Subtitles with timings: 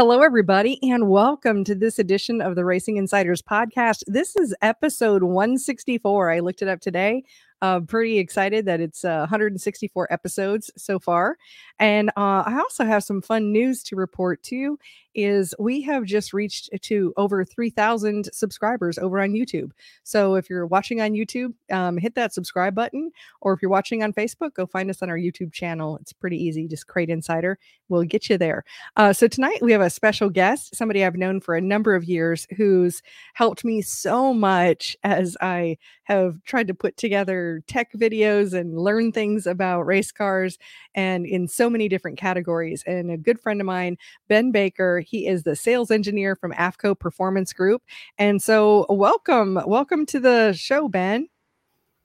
[0.00, 4.02] Hello, everybody, and welcome to this edition of the Racing Insiders podcast.
[4.06, 6.30] This is episode 164.
[6.30, 7.22] I looked it up today.
[7.62, 11.36] Uh, pretty excited that it's uh, 164 episodes so far.
[11.78, 14.78] And uh, I also have some fun news to report too.
[15.12, 19.72] Is we have just reached to over 3,000 subscribers over on YouTube.
[20.04, 23.10] So if you're watching on YouTube, um, hit that subscribe button,
[23.40, 25.98] or if you're watching on Facebook, go find us on our YouTube channel.
[26.00, 26.68] It's pretty easy.
[26.68, 27.58] Just Crate Insider.
[27.88, 28.62] We'll get you there.
[28.96, 32.04] Uh, so tonight we have a special guest, somebody I've known for a number of
[32.04, 33.02] years, who's
[33.34, 39.10] helped me so much as I have tried to put together tech videos and learn
[39.10, 40.58] things about race cars
[40.94, 42.84] and in so many different categories.
[42.86, 46.98] And a good friend of mine, Ben Baker, he is the sales engineer from AFCO
[46.98, 47.82] Performance Group.
[48.18, 51.28] And so, welcome, welcome to the show, Ben.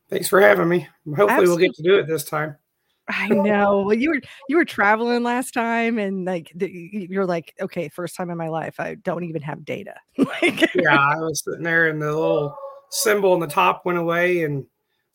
[0.09, 0.87] Thanks for having me.
[1.07, 1.47] Hopefully, Absolutely.
[1.47, 2.57] we'll get to do it this time.
[3.07, 3.81] I know.
[3.81, 8.29] Well, you were you were traveling last time, and like you're like, okay, first time
[8.31, 9.95] in my life, I don't even have data.
[10.17, 12.55] like, yeah, I was sitting there, and the little
[12.89, 14.65] symbol on the top went away, and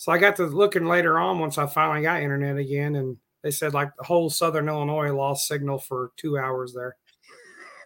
[0.00, 3.50] so I got to looking later on once I finally got internet again, and they
[3.50, 6.96] said like the whole southern Illinois lost signal for two hours there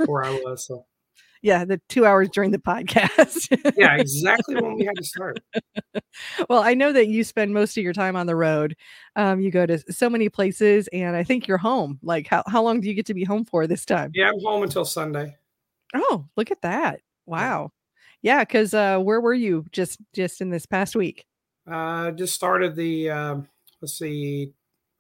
[0.07, 0.65] where I was.
[0.65, 0.87] So
[1.43, 3.49] yeah, the two hours during the podcast.
[3.77, 5.41] yeah, exactly when we had to start.
[6.49, 8.77] well, I know that you spend most of your time on the road.
[9.17, 11.99] Um, you go to so many places, and I think you're home.
[12.01, 14.13] Like, how, how long do you get to be home for this time?
[14.15, 15.35] Yeah, I'm home until Sunday.
[15.97, 17.01] Oh, look at that!
[17.27, 17.73] Wow.
[18.23, 21.27] Yeah, because uh, where were you just just in this past week?
[21.71, 23.37] Uh, just started the uh,
[23.81, 24.53] let's see,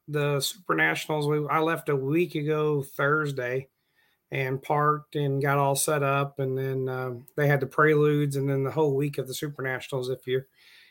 [0.08, 1.26] the Super Nationals.
[1.26, 3.68] We, I left a week ago Thursday
[4.34, 8.48] and parked and got all set up and then um, they had the preludes and
[8.48, 10.46] then the whole week of the super nationals if you're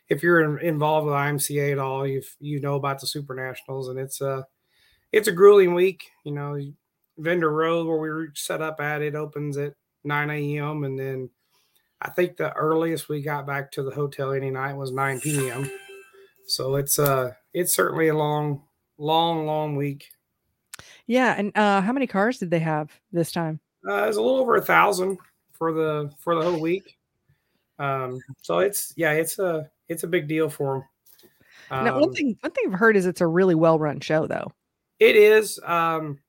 [0.07, 3.89] if you're in, involved with imca at all you you know about the super nationals
[3.89, 4.47] and it's a
[5.11, 6.57] it's a grueling week you know
[7.17, 9.73] vendor road where we were set up at it opens at
[10.05, 11.29] 9 a.m and then
[12.03, 15.69] i think the earliest we got back to the hotel any night was 9 p.m
[16.45, 18.61] so it's uh it's certainly a long
[18.97, 20.09] long long week
[21.07, 23.59] yeah, and uh, how many cars did they have this time?
[23.87, 25.17] Uh, it was a little over a thousand
[25.51, 26.97] for the for the whole week.
[27.79, 30.83] Um, so it's yeah, it's a it's a big deal for them.
[31.71, 33.99] Um, now, one um, thing one thing I've heard is it's a really well run
[33.99, 34.51] show, though.
[34.99, 35.59] It is.
[35.63, 36.19] Um,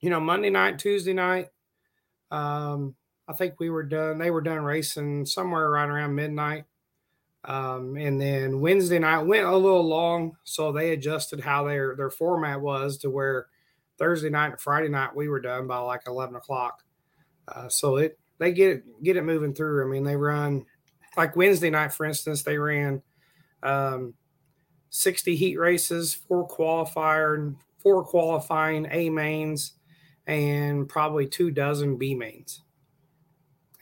[0.00, 1.48] you know, Monday night, Tuesday night.
[2.30, 2.94] Um,
[3.32, 4.18] I think we were done.
[4.18, 6.64] They were done racing somewhere right around midnight.
[7.44, 12.10] Um, and then Wednesday night went a little long, so they adjusted how their their
[12.10, 13.46] format was to where
[13.98, 16.82] Thursday night and Friday night we were done by like eleven o'clock.
[17.48, 19.84] Uh, so it they get it get it moving through.
[19.84, 20.64] I mean, they run
[21.16, 23.02] like Wednesday night, for instance, they ran
[23.62, 24.14] um,
[24.90, 29.72] sixty heat races, four qualifier, four qualifying A mains,
[30.26, 32.62] and probably two dozen B mains,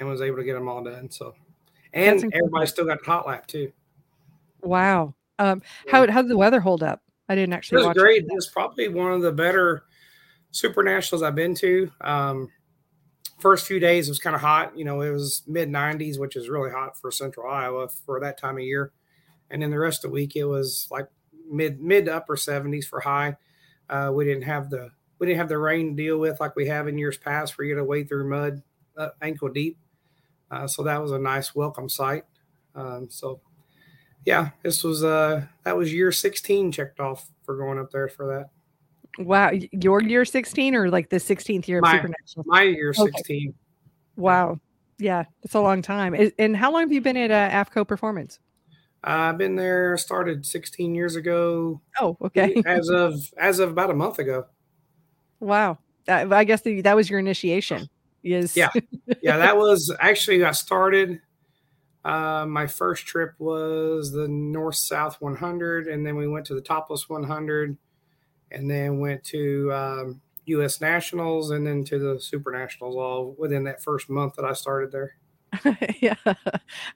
[0.01, 1.11] and was able to get them all done.
[1.11, 1.35] So,
[1.93, 3.71] and everybody still got the hot lap too.
[4.63, 5.15] Wow.
[5.39, 7.03] Um, how how did the weather hold up?
[7.29, 7.83] I didn't actually.
[7.83, 8.25] It was great.
[8.25, 9.85] It was probably one of the better
[10.51, 11.91] super nationals I've been to.
[12.01, 12.49] Um,
[13.39, 14.77] first few days it was kind of hot.
[14.77, 18.39] You know, it was mid 90s, which is really hot for Central Iowa for that
[18.39, 18.93] time of year.
[19.51, 21.09] And then the rest of the week, it was like
[21.51, 23.37] mid mid to upper 70s for high.
[23.89, 26.67] Uh, we didn't have the we didn't have the rain to deal with like we
[26.67, 28.63] have in years past, where you got to wade through mud
[28.97, 29.79] uh, ankle deep.
[30.51, 32.25] Uh, so that was a nice welcome sight.
[32.75, 33.41] Um, so
[34.25, 38.27] yeah, this was uh that was year 16 checked off for going up there for
[38.27, 39.25] that.
[39.25, 42.45] Wow, your year 16 or like the 16th year of my, Super National?
[42.47, 43.49] My year 16.
[43.49, 43.55] Okay.
[44.17, 44.61] Wow.
[44.99, 46.15] Yeah, it's a long time.
[46.39, 48.39] And how long have you been at uh, AFCO Performance?
[49.03, 49.97] I've been there.
[49.97, 51.81] Started 16 years ago.
[51.99, 52.63] Oh, okay.
[52.67, 54.47] as of as of about a month ago.
[55.41, 55.79] Wow.
[56.07, 57.89] I guess the, that was your initiation.
[58.23, 58.57] Yes.
[58.57, 58.71] Yeah.
[59.23, 59.37] Yeah.
[59.39, 61.21] That was actually I started.
[62.05, 66.63] Uh, my first trip was the North South 100, and then we went to the
[66.63, 67.77] Topless 100,
[68.51, 70.81] and then went to um, U.S.
[70.81, 74.93] Nationals and then to the Super Nationals all within that first month that I started
[74.93, 75.17] there.
[76.01, 76.15] yeah,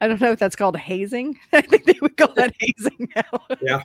[0.01, 1.39] I don't know if that's called hazing.
[1.53, 3.47] I think they would call that hazing now.
[3.61, 3.83] yeah.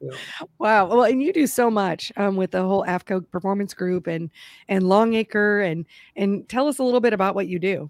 [0.00, 0.10] Yeah.
[0.58, 0.86] Wow.
[0.86, 4.30] Well, and you do so much um, with the whole AFCO Performance Group and
[4.68, 7.88] and Longacre and and tell us a little bit about what you do.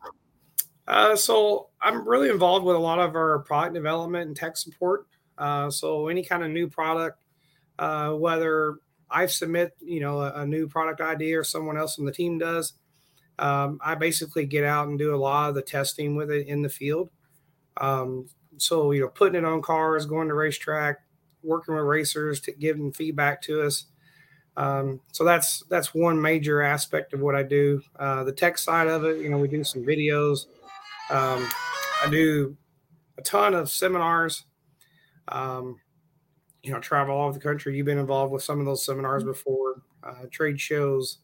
[0.87, 5.06] Uh, so I'm really involved with a lot of our product development and tech support.
[5.38, 7.23] Uh, so any kind of new product,
[7.79, 8.77] uh, whether
[9.11, 12.38] I submit, you know, a, a, new product idea or someone else on the team
[12.38, 12.75] does.
[13.38, 16.62] Um, I basically get out and do a lot of the testing with it in
[16.62, 17.11] the field.
[17.79, 18.29] Um,
[18.59, 21.04] so, you know, putting it on cars, going to racetrack,
[21.44, 23.87] working with racers to give them feedback to us.
[24.56, 27.82] Um, so that's that's one major aspect of what I do.
[27.99, 30.46] Uh, the tech side of it, you know, we do some videos.
[31.11, 31.49] Um,
[32.02, 32.56] I do
[33.19, 34.44] a ton of seminars.
[35.29, 35.81] Um,
[36.62, 37.76] you know, travel all over the country.
[37.76, 39.32] You've been involved with some of those seminars mm-hmm.
[39.32, 41.19] before, uh, trade shows,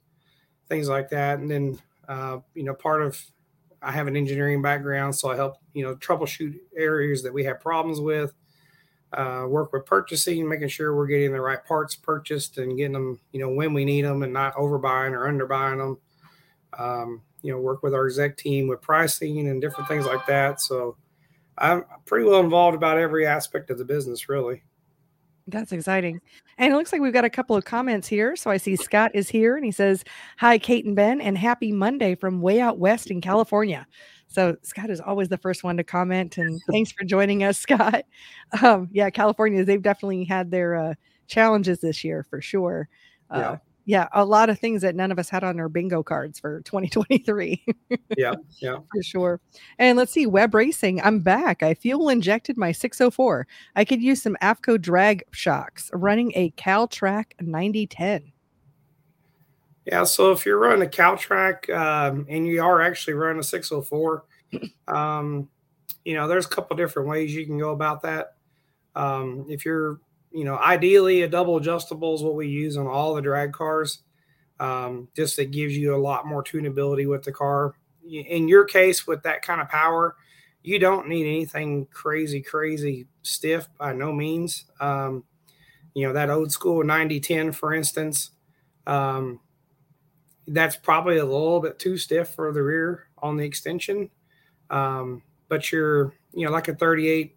[0.69, 1.39] things like that.
[1.39, 1.79] And then,
[2.09, 3.19] uh, you know, part of
[3.83, 7.61] I have an engineering background, so I help you know troubleshoot areas that we have
[7.61, 8.35] problems with.
[9.13, 13.19] Uh, work with purchasing, making sure we're getting the right parts purchased and getting them,
[13.33, 15.99] you know, when we need them and not overbuying or underbuying them.
[16.79, 20.61] Um, you know, work with our exec team with pricing and different things like that.
[20.61, 20.97] So
[21.59, 24.63] I'm pretty well involved about every aspect of the business, really.
[25.47, 26.21] That's exciting.
[26.59, 28.37] And it looks like we've got a couple of comments here.
[28.37, 30.05] So I see Scott is here and he says,
[30.39, 33.87] Hi, Kate and Ben, and happy Monday from way out west in California.
[34.31, 36.39] So Scott is always the first one to comment.
[36.39, 38.05] And thanks for joining us, Scott.
[38.65, 40.95] Um, yeah, California, they've definitely had their uh,
[41.29, 42.89] challenges this year for sure.
[43.31, 43.57] Uh, yeah
[43.91, 46.61] yeah, a lot of things that none of us had on our bingo cards for
[46.63, 47.65] 2023.
[48.17, 49.41] yeah, yeah, for sure.
[49.79, 51.01] And let's see, web racing.
[51.03, 51.65] I'm back.
[51.65, 53.49] I fuel injected my 604.
[53.75, 58.33] I could use some AFCO drag shocks running a Cal-Trac 9010.
[59.87, 64.25] Yeah, so if you're running a Cal-Trac um, and you are actually running a 604,
[64.89, 65.49] um,
[66.05, 68.35] you know, there's a couple different ways you can go about that.
[68.95, 70.01] Um, if you're
[70.33, 74.01] you know, ideally a double adjustable is what we use on all the drag cars.
[74.59, 77.75] Um, just that gives you a lot more tunability with the car.
[78.09, 80.17] In your case, with that kind of power,
[80.63, 84.67] you don't need anything crazy, crazy stiff by no means.
[84.79, 85.25] Um,
[85.95, 88.31] you know, that old school 90 10, for instance,
[88.87, 89.41] um,
[90.53, 94.11] that's probably a little bit too stiff for the rear on the extension.
[94.69, 97.37] Um, but you're, you know, like a 38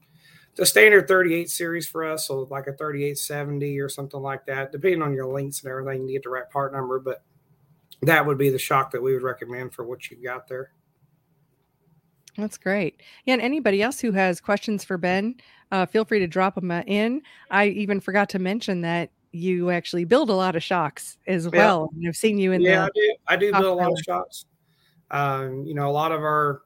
[0.55, 5.01] the standard 38 series for us, so like a 3870 or something like that, depending
[5.01, 6.99] on your links and everything to get the right part number.
[6.99, 7.23] But
[8.03, 10.71] that would be the shock that we would recommend for what you've got there.
[12.37, 13.01] That's great.
[13.25, 15.35] Yeah, and anybody else who has questions for Ben,
[15.71, 17.21] uh, feel free to drop them uh, in.
[17.49, 21.91] I even forgot to mention that you actually build a lot of shocks as well.
[21.97, 22.09] Yeah.
[22.09, 22.71] I've seen you in there.
[22.71, 23.47] yeah, the I do.
[23.47, 24.45] I do build a lot of shocks.
[25.11, 26.61] Um, you know, a lot of our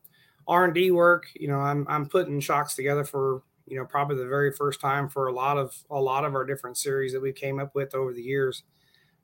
[0.48, 1.28] R and D work.
[1.34, 5.10] You know, I'm I'm putting shocks together for you know probably the very first time
[5.10, 7.94] for a lot of a lot of our different series that we came up with
[7.96, 8.64] over the years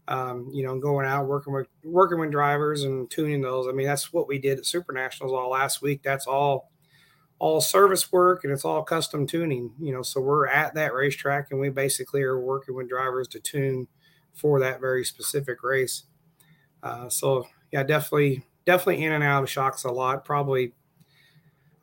[0.07, 3.87] um, you know going out working with working with drivers and tuning those i mean
[3.87, 6.71] that's what we did at super nationals all last week that's all
[7.39, 11.47] all service work and it's all custom tuning you know so we're at that racetrack
[11.51, 13.87] and we basically are working with drivers to tune
[14.33, 16.03] for that very specific race
[16.83, 20.73] uh, so yeah definitely definitely in and out of shocks a lot probably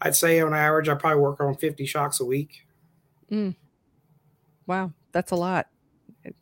[0.02, 2.66] I'd say on average, I probably work on 50 shocks a week.
[3.30, 3.54] Mm.
[4.66, 5.66] Wow, that's a lot,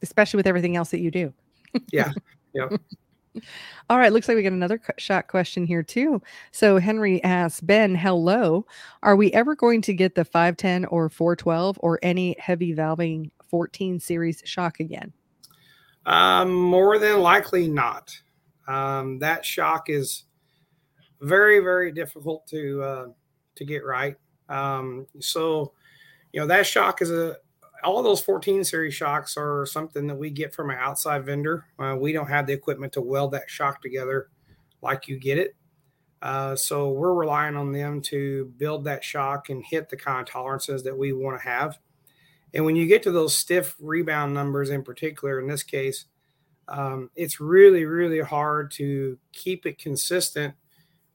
[0.03, 1.33] especially with everything else that you do.
[1.93, 2.13] yeah.
[2.55, 2.69] Yeah.
[3.91, 6.21] All right, looks like we got another shot question here too.
[6.51, 8.67] So Henry asks Ben, "Hello,
[9.03, 14.01] are we ever going to get the 510 or 412 or any heavy valving 14
[14.01, 15.13] series shock again?"
[16.07, 18.17] Um, more than likely not.
[18.67, 20.25] Um, that shock is
[21.21, 23.07] very, very difficult to uh,
[23.57, 24.17] to get right.
[24.49, 25.73] Um, so,
[26.33, 27.37] you know, that shock is a
[27.85, 31.67] all those 14 series shocks are something that we get from an outside vendor.
[31.79, 34.29] Uh, we don't have the equipment to weld that shock together
[34.83, 35.55] like you get it.
[36.21, 40.27] Uh, so we're relying on them to build that shock and hit the kind of
[40.27, 41.79] tolerances that we want to have.
[42.55, 46.07] And when you get to those stiff rebound numbers in particular, in this case,
[46.67, 50.55] um, it's really, really hard to keep it consistent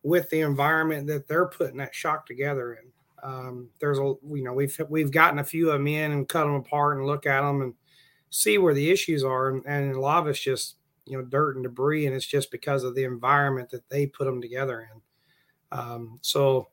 [0.04, 2.93] with the environment that they're putting that shock together in.
[3.24, 6.44] Um, there's a you know we've we've gotten a few of them in and cut
[6.44, 7.74] them apart and look at them and
[8.30, 10.76] see where the issues are and, and a lot of it's just
[11.06, 14.26] you know dirt and debris and it's just because of the environment that they put
[14.26, 15.02] them together in.
[15.78, 16.68] Um, so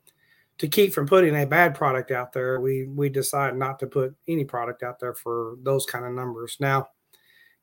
[0.59, 4.14] to keep from putting a bad product out there, we we decide not to put
[4.28, 6.57] any product out there for those kind of numbers.
[6.61, 6.88] Now,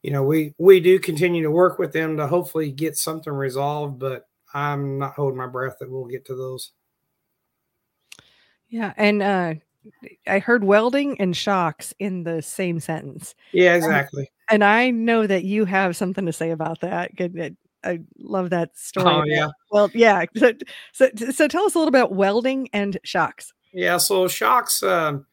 [0.01, 3.99] you know we we do continue to work with them to hopefully get something resolved,
[3.99, 6.71] but I'm not holding my breath that we'll get to those.
[8.69, 9.53] Yeah, and uh,
[10.27, 13.35] I heard welding and shocks in the same sentence.
[13.51, 14.29] Yeah, exactly.
[14.49, 17.15] And, and I know that you have something to say about that.
[17.15, 17.57] Good.
[17.83, 19.07] I love that story.
[19.07, 19.47] Oh yeah.
[19.71, 20.25] Well, yeah.
[20.35, 20.53] So,
[20.91, 23.53] so, so tell us a little about welding and shocks.
[23.71, 23.97] Yeah.
[23.97, 25.25] So shocks, um,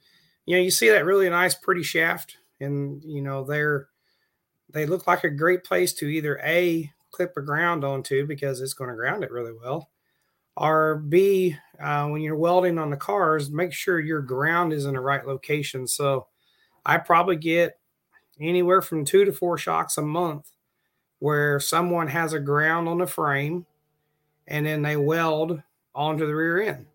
[0.47, 3.89] you know, you see that really nice, pretty shaft, and you know they're
[4.73, 8.75] they look like a great place to either a clip a ground onto because it's
[8.75, 9.89] going to ground it really well.
[10.57, 14.95] Or B, uh, when you're welding on the cars, make sure your ground is in
[14.95, 15.87] the right location.
[15.87, 16.29] So
[16.87, 17.79] I probably get
[18.41, 20.51] anywhere from two to four shocks a month
[21.19, 23.67] where someone has a ground on the frame
[24.47, 25.63] and then they weld
[25.95, 26.87] onto the rear end.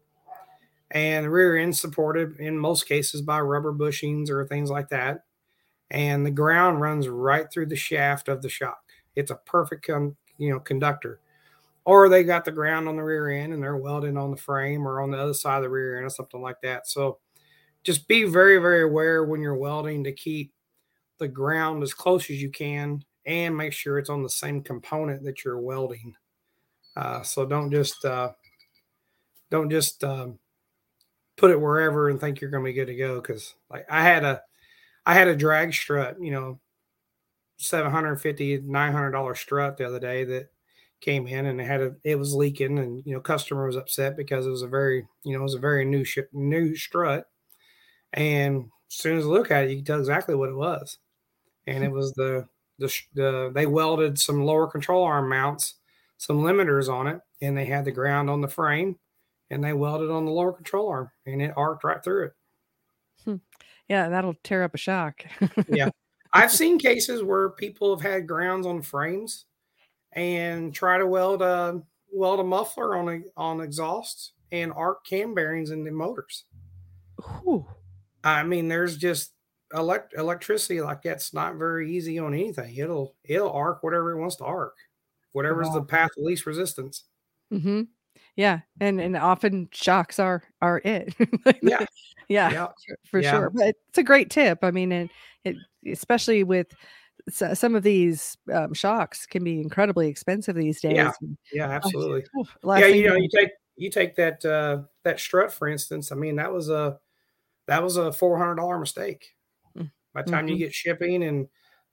[0.91, 5.23] And the rear end supported in most cases by rubber bushings or things like that.
[5.91, 8.81] And the ground runs right through the shaft of the shock.
[9.15, 11.19] It's a perfect, con- you know, conductor.
[11.89, 14.87] Or they got the ground on the rear end and they're welding on the frame
[14.87, 16.87] or on the other side of the rear end or something like that.
[16.87, 17.17] So
[17.83, 20.53] just be very, very aware when you're welding to keep
[21.17, 25.23] the ground as close as you can and make sure it's on the same component
[25.23, 26.13] that you're welding.
[26.95, 28.33] Uh, so don't just uh,
[29.49, 30.37] don't just um,
[31.37, 33.19] put it wherever and think you're going to be good to go.
[33.19, 34.43] Because like I had a
[35.07, 36.59] I had a drag strut, you know,
[37.57, 40.51] 750 900 dollar strut the other day that
[41.01, 44.17] came in and it had a it was leaking and you know customer was upset
[44.17, 47.25] because it was a very you know it was a very new ship new strut.
[48.13, 50.97] And as soon as I look at it you can tell exactly what it was.
[51.67, 52.47] And it was the
[52.79, 55.75] the, the they welded some lower control arm mounts
[56.17, 58.97] some limiters on it and they had the ground on the frame
[59.49, 62.33] and they welded on the lower control arm and it arced right through it.
[63.23, 63.35] Hmm.
[63.87, 65.23] yeah that'll tear up a shock.
[65.69, 65.89] Yeah.
[66.33, 69.45] I've seen cases where people have had grounds on frames
[70.13, 75.33] and try to weld a weld a muffler on a on exhausts and arc cam
[75.33, 76.45] bearings in the motors.
[77.47, 77.65] Ooh.
[78.23, 79.33] I mean, there's just
[79.73, 82.75] elect electricity like that's not very easy on anything.
[82.75, 84.75] It'll it'll arc whatever it wants to arc,
[85.31, 85.75] whatever's wow.
[85.75, 87.03] the path of least resistance.
[87.53, 87.83] Mm-hmm.
[88.35, 91.13] Yeah, and and often shocks are are it.
[91.61, 91.85] yeah,
[92.27, 92.67] yeah, yeah,
[93.05, 93.31] for yeah.
[93.31, 93.49] sure.
[93.49, 94.59] But it's a great tip.
[94.63, 95.09] I mean, and
[95.43, 95.55] it,
[95.87, 96.67] especially with
[97.31, 100.95] some of these um, shocks can be incredibly expensive these days.
[100.95, 101.11] Yeah,
[101.51, 102.23] yeah, absolutely.
[102.37, 106.11] Oh, yeah, you know, you take you take that uh, that strut for instance.
[106.11, 106.99] I mean, that was a
[107.67, 109.35] that was a four hundred dollar mistake.
[109.77, 110.53] Mm, By the time mm-hmm.
[110.53, 111.47] you get shipping and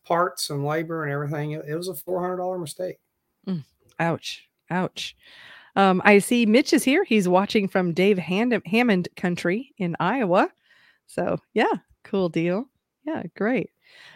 [0.05, 2.99] parts and labor and everything, it, it was a four hundred dollar mistake.
[3.47, 3.65] Mm.
[4.01, 4.49] Ouch!
[4.71, 5.17] Ouch!
[5.77, 7.05] Um, I see Mitch is here.
[7.05, 10.51] He's watching from Dave Hand- Hammond country in Iowa.
[11.07, 12.69] So yeah, cool deal.
[13.05, 13.71] Yeah, great.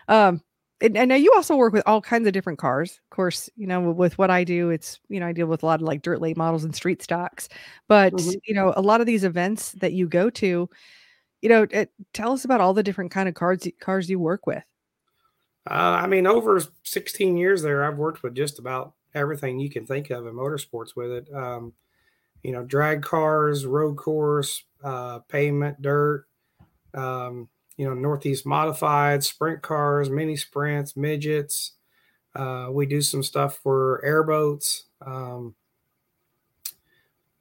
[0.09, 0.43] Um,
[0.81, 3.01] and, and now you also work with all kinds of different cars.
[3.05, 5.67] Of course, you know, with what I do, it's, you know, I deal with a
[5.67, 7.49] lot of like dirt late models and street stocks.
[7.89, 8.39] But, mm-hmm.
[8.47, 10.69] you know, a lot of these events that you go to,
[11.43, 14.47] you know, it, tell us about all the different kind of cars cars you work
[14.47, 14.65] with.
[15.71, 19.87] Uh, I mean, over 16 years there, I've worked with just about everything you can
[19.87, 21.35] think of in motorsports with it.
[21.35, 21.75] Um,
[22.43, 26.27] you know, drag cars, road course, uh, pavement, dirt,
[26.95, 31.73] um, you know, Northeast modified, sprint cars, mini sprints, midgets.
[32.35, 34.85] Uh, we do some stuff for airboats.
[35.05, 35.55] Um,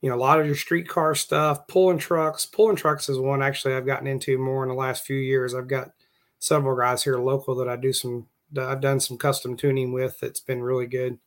[0.01, 2.45] you know, a lot of your streetcar stuff, pulling trucks.
[2.45, 5.53] Pulling trucks is one actually I've gotten into more in the last few years.
[5.53, 5.91] I've got
[6.39, 10.23] several guys here local that I do some, I've done some custom tuning with.
[10.23, 11.19] It's been really good.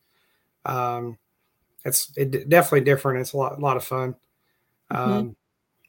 [0.65, 1.17] Um,
[1.85, 3.19] it's it, definitely different.
[3.19, 4.15] It's a lot, a lot of fun.
[4.91, 5.11] Mm-hmm.
[5.11, 5.35] Um,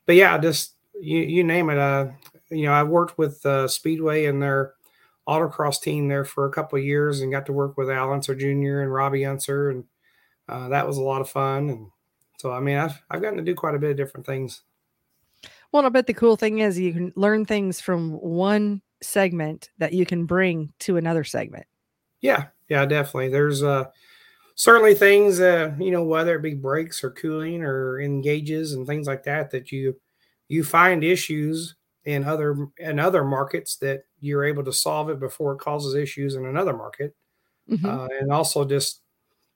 [0.06, 1.78] but yeah, just you, you name it.
[1.78, 2.09] Uh,
[2.54, 4.75] you know, I worked with uh, Speedway and their
[5.28, 8.34] autocross team there for a couple of years and got to work with Al Unser
[8.34, 8.80] Jr.
[8.80, 9.84] and Robbie Unser, and
[10.49, 11.70] uh, that was a lot of fun.
[11.70, 11.87] And
[12.38, 14.62] so, I mean, I've I've gotten to do quite a bit of different things.
[15.73, 19.92] Well, I bet the cool thing is you can learn things from one segment that
[19.92, 21.66] you can bring to another segment.
[22.20, 23.28] Yeah, yeah, definitely.
[23.28, 23.87] There's uh
[24.56, 29.08] certainly things uh you know whether it be brakes or cooling or engages and things
[29.08, 29.96] like that that you
[30.46, 35.52] you find issues in other in other markets that you're able to solve it before
[35.52, 37.14] it causes issues in another market.
[37.70, 37.87] Mm-hmm.
[37.87, 39.00] uh, and also just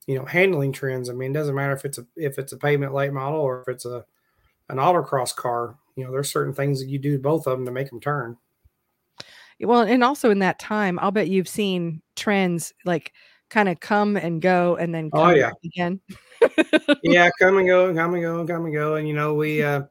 [0.07, 1.11] you know handling trends.
[1.11, 3.61] I mean it doesn't matter if it's a if it's a pavement late model or
[3.61, 4.05] if it's a
[4.71, 7.73] an autocross car you know there's certain things that you do both of them to
[7.73, 8.37] make them turn.
[9.61, 13.13] Well and also in that time i'll bet you've seen trends like
[13.51, 15.51] kind of come and go and then oh yeah.
[15.65, 16.01] again.
[17.03, 18.95] Yeah come and go come and go come and go.
[18.95, 19.83] And you know we uh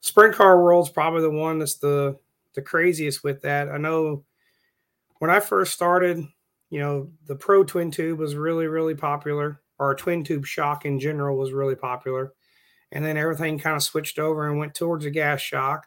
[0.00, 2.18] sprint car world's probably the one that's the
[2.54, 3.68] the craziest with that.
[3.68, 4.24] I know
[5.18, 6.24] when I first started,
[6.70, 10.98] you know, the pro twin tube was really really popular, or twin tube shock in
[10.98, 12.32] general was really popular,
[12.92, 15.86] and then everything kind of switched over and went towards a gas shock,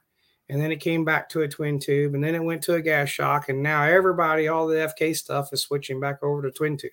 [0.50, 2.82] and then it came back to a twin tube, and then it went to a
[2.82, 6.78] gas shock, and now everybody, all the FK stuff is switching back over to twin
[6.78, 6.92] tube.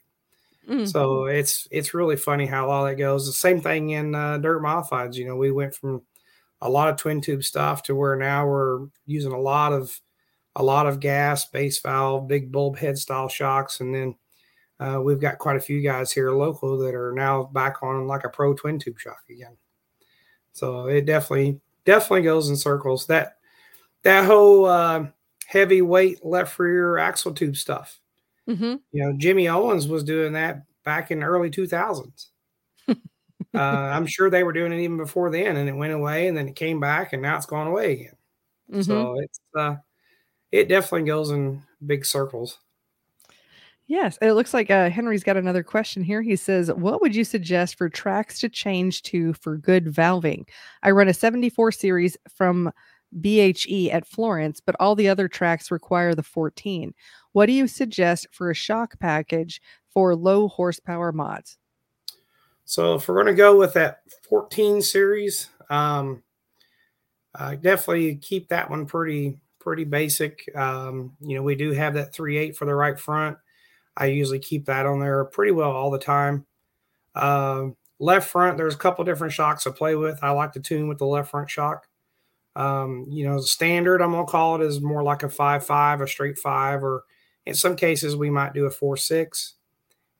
[0.68, 0.86] Mm-hmm.
[0.86, 3.26] So it's it's really funny how all that goes.
[3.26, 5.16] The same thing in uh, dirt modifieds.
[5.16, 6.02] You know, we went from
[6.62, 9.98] a lot of twin tube stuff to where now we're using a lot of
[10.56, 14.14] a lot of gas, base valve, big bulb head style shocks, and then
[14.80, 18.24] uh, we've got quite a few guys here local that are now back on like
[18.24, 19.56] a pro twin tube shock again.
[20.52, 23.06] So it definitely definitely goes in circles.
[23.06, 23.36] That
[24.02, 25.06] that whole uh,
[25.46, 28.00] heavyweight left rear axle tube stuff.
[28.48, 28.76] Mm-hmm.
[28.92, 32.26] You know, Jimmy Owens was doing that back in the early 2000s.
[33.54, 36.36] Uh, I'm sure they were doing it even before then, and it went away, and
[36.36, 38.16] then it came back, and now it's gone away again.
[38.70, 38.82] Mm-hmm.
[38.82, 39.76] So it's uh,
[40.52, 42.58] it definitely goes in big circles.
[43.86, 46.22] Yes, it looks like uh, Henry's got another question here.
[46.22, 50.48] He says, "What would you suggest for tracks to change to for good valving?
[50.84, 52.70] I run a 74 series from
[53.20, 56.94] BHE at Florence, but all the other tracks require the 14.
[57.32, 61.58] What do you suggest for a shock package for low horsepower mods?"
[62.70, 66.22] So if we're going to go with that 14 series, um,
[67.36, 70.48] definitely keep that one pretty pretty basic.
[70.54, 73.38] Um, you know, we do have that 3.8 for the right front.
[73.96, 76.46] I usually keep that on there pretty well all the time.
[77.12, 80.22] Uh, left front, there's a couple different shocks to play with.
[80.22, 81.88] I like to tune with the left front shock.
[82.54, 86.00] Um, you know, the standard I'm gonna call it is more like a five five,
[86.00, 87.02] a straight five, or
[87.46, 89.54] in some cases we might do a four six.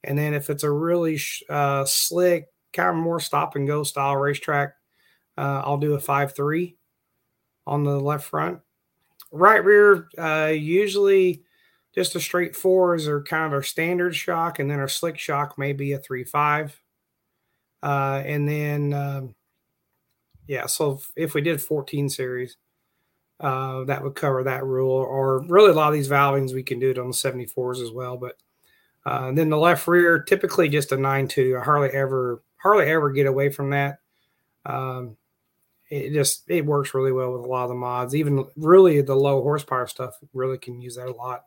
[0.05, 4.17] And then if it's a really uh, slick, kind of more stop and go style
[4.17, 4.75] racetrack,
[5.37, 6.77] uh, I'll do a five three
[7.67, 8.61] on the left front.
[9.33, 11.45] Right rear, uh, usually
[11.95, 15.59] just a straight fours are kind of our standard shock, and then our slick shock
[15.59, 16.81] may be a three five.
[17.83, 19.35] Uh, and then, um,
[20.47, 22.57] yeah, so if, if, we did 14 series,
[23.41, 24.93] uh, that would cover that rule.
[24.93, 27.91] Or really, a lot of these valvings we can do it on the 74s as
[27.91, 28.19] well.
[28.19, 28.37] But
[29.07, 31.57] uh, then the left rear, typically just a nine two.
[31.59, 33.99] I hardly ever, hardly ever get away from that.
[34.67, 35.17] Um,
[35.89, 38.15] it just it works really well with a lot of the mods.
[38.15, 41.45] Even really the low horsepower stuff really can use that a lot.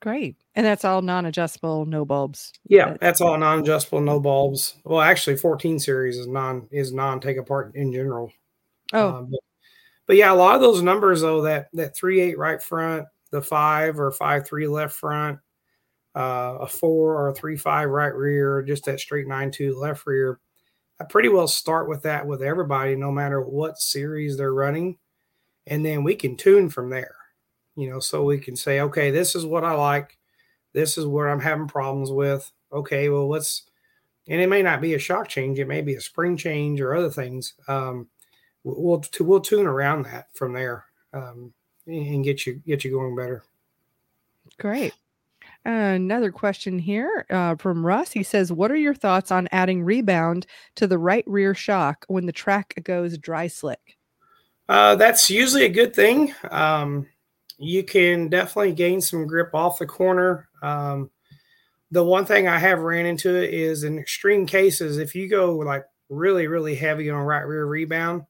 [0.00, 0.36] Great.
[0.54, 2.52] And that's all non-adjustable, no bulbs.
[2.66, 4.74] Yeah, that's all non-adjustable, no bulbs.
[4.84, 8.30] Well, actually 14 series is non is non take apart in general.
[8.92, 9.08] Oh.
[9.08, 9.40] Um, but,
[10.06, 13.40] but, yeah, a lot of those numbers though, that that three eight right front, the
[13.40, 15.38] five or five three left front,
[16.14, 20.06] uh, a four or a three five right rear, just that straight nine two left
[20.06, 20.38] rear.
[21.00, 24.98] I pretty well start with that with everybody, no matter what series they're running.
[25.66, 27.16] And then we can tune from there
[27.76, 30.16] you know, so we can say, okay, this is what I like.
[30.72, 32.50] This is what I'm having problems with.
[32.72, 33.62] Okay, well, let's,
[34.28, 35.58] and it may not be a shock change.
[35.58, 37.54] It may be a spring change or other things.
[37.68, 38.08] Um,
[38.62, 41.52] we'll, we'll tune around that from there um,
[41.86, 43.44] and get you, get you going better.
[44.58, 44.94] Great.
[45.64, 48.12] Another question here uh, from Russ.
[48.12, 50.46] He says, What are your thoughts on adding rebound
[50.76, 53.96] to the right rear shock when the track goes dry slick?
[54.68, 56.34] Uh, that's usually a good thing.
[56.50, 57.06] Um,
[57.58, 60.48] you can definitely gain some grip off the corner.
[60.62, 61.10] Um,
[61.90, 65.84] the one thing I have ran into is in extreme cases, if you go like
[66.10, 68.22] really, really heavy on right rear rebound,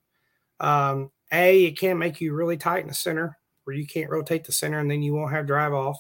[0.61, 4.45] um, A, it can make you really tight in the center where you can't rotate
[4.45, 5.99] the center and then you won't have drive off.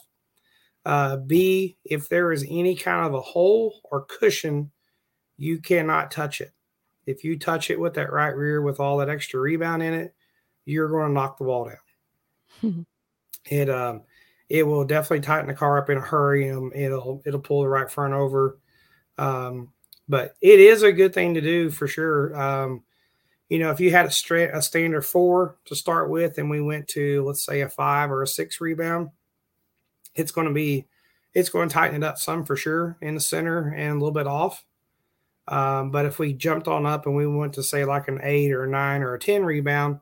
[0.85, 4.70] Uh, B, if there is any kind of a hole or cushion,
[5.37, 6.53] you cannot touch it.
[7.07, 10.14] If you touch it with that right rear with all that extra rebound in it,
[10.64, 11.70] you're going to knock the wall
[12.62, 12.87] down.
[13.51, 14.03] it um
[14.49, 17.68] it will definitely tighten the car up in a hurry and it'll it'll pull the
[17.68, 18.59] right front over
[19.18, 19.68] um
[20.09, 22.83] but it is a good thing to do for sure um
[23.49, 26.61] you know if you had a straight a standard four to start with and we
[26.61, 29.11] went to let's say a five or a six rebound
[30.14, 30.87] it's going to be
[31.33, 34.12] it's going to tighten it up some for sure in the center and a little
[34.12, 34.64] bit off
[35.48, 38.50] um, but if we jumped on up and we went to say like an eight
[38.53, 40.00] or a nine or a 10 rebound,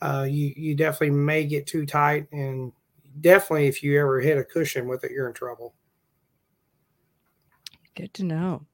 [0.00, 2.72] uh, you you definitely may get too tight, and
[3.20, 5.74] definitely if you ever hit a cushion with it, you're in trouble.
[7.94, 8.66] Good to know.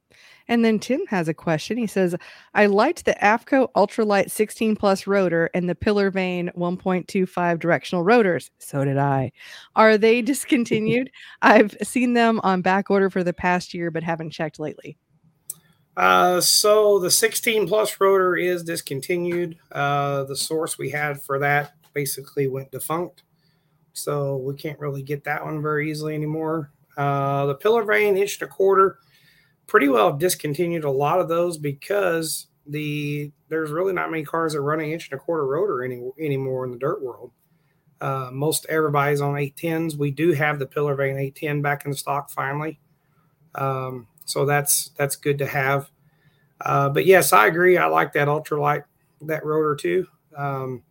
[0.49, 1.77] And then Tim has a question.
[1.77, 2.15] He says,
[2.55, 8.51] I liked the AFCO Ultralight 16 plus rotor and the Pillar Vane 1.25 directional rotors.
[8.59, 9.33] So did I.
[9.75, 11.11] Are they discontinued?
[11.43, 14.97] I've seen them on back order for the past year, but haven't checked lately.
[15.97, 19.57] Uh, so the 16 plus rotor is discontinued.
[19.73, 23.23] Uh, the source we had for that basically went defunct.
[23.95, 26.71] So we can't really get that one very easily anymore.
[26.99, 28.99] Uh, the pillar vane inch and a quarter,
[29.67, 34.61] pretty well discontinued a lot of those because the there's really not many cars that
[34.61, 37.31] run an inch and a quarter rotor any, anymore in the dirt world.
[38.01, 39.97] Uh, most everybody's on 810s.
[39.97, 42.79] We do have the pillar vane 810 back in stock finally.
[43.55, 45.91] Um, so that's that's good to have.
[46.61, 47.79] Uh, but yes, I agree.
[47.79, 48.85] I like that ultralight
[49.23, 50.07] that rotor too.
[50.37, 50.83] Um,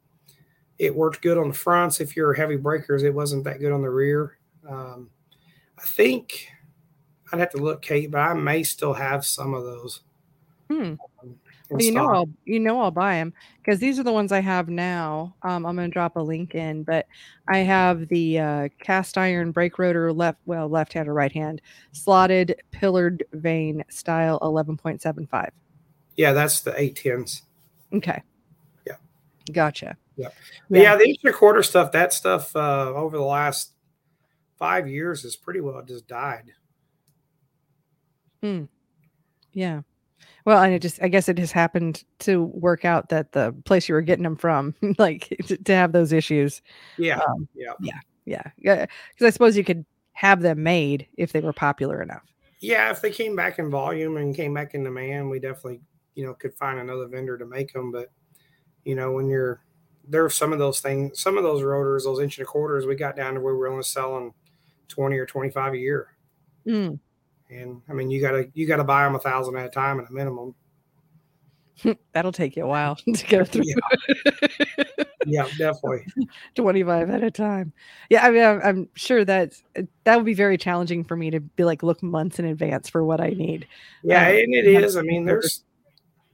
[0.77, 1.99] it worked good on the fronts.
[1.99, 4.37] If you're heavy brakers, it wasn't that good on the rear.
[4.67, 5.09] Um,
[5.77, 6.49] I think
[7.31, 10.01] I'd have to look, Kate, but I may still have some of those.
[10.69, 10.93] Hmm.
[11.69, 14.39] well, you know I'll you know I'll buy them because these are the ones I
[14.39, 15.35] have now.
[15.43, 17.07] Um, I'm gonna drop a link in, but
[17.47, 21.61] I have the uh, cast iron brake rotor left, well left hand or right hand,
[21.91, 25.49] slotted pillared vane style 11.75.
[26.15, 27.43] Yeah, that's the eight tens.
[27.93, 28.21] Okay.
[28.87, 28.95] Yeah.
[29.51, 29.97] Gotcha.
[30.15, 30.29] Yeah.
[30.69, 31.91] Yeah, yeah the inch and a quarter stuff.
[31.91, 33.73] That stuff uh, over the last
[34.57, 36.53] five years has pretty well just died.
[38.41, 38.65] Hmm.
[39.53, 39.81] Yeah.
[40.45, 43.89] Well, and it just, I guess it just happened to work out that the place
[43.89, 46.61] you were getting them from, like to, to have those issues.
[46.97, 47.19] Yeah.
[47.19, 47.73] Um, yeah.
[47.79, 47.99] Yeah.
[48.25, 48.43] Yeah.
[48.57, 48.85] Yeah.
[49.09, 52.23] Because I suppose you could have them made if they were popular enough.
[52.59, 52.91] Yeah.
[52.91, 55.81] If they came back in volume and came back in demand, we definitely,
[56.13, 57.91] you know, could find another vendor to make them.
[57.91, 58.11] But,
[58.83, 59.61] you know, when you're,
[60.07, 62.85] there are some of those things, some of those rotors, those inch and a quarters,
[62.85, 64.31] we got down to where we were only selling
[64.89, 66.07] 20 or 25 a year.
[66.67, 66.99] Mm.
[67.49, 70.09] And I mean, you gotta you gotta buy them a thousand at a time at
[70.09, 70.55] a minimum.
[72.13, 73.63] That'll take you a while to go through.
[73.65, 74.83] Yeah,
[75.25, 76.05] yeah definitely.
[76.55, 77.73] 25 at a time.
[78.09, 79.53] Yeah, I mean, I'm, I'm, sure that
[80.05, 83.03] that would be very challenging for me to be like look months in advance for
[83.03, 83.67] what I need.
[84.03, 84.97] Yeah, um, and it is.
[84.97, 85.63] I mean, there's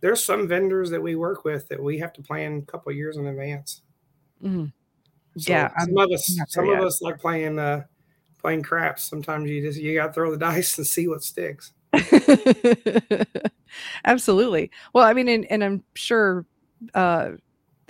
[0.01, 3.17] there's some vendors that we work with that we have to plan a couple years
[3.17, 3.81] in advance.
[4.43, 4.65] Mm-hmm.
[5.37, 7.83] So yeah, some I'm of us some of us like playing uh,
[8.41, 9.03] playing craps.
[9.03, 11.73] Sometimes you just you got to throw the dice and see what sticks.
[14.05, 14.71] Absolutely.
[14.93, 16.45] Well, I mean, and, and I'm sure.
[16.93, 17.31] Uh,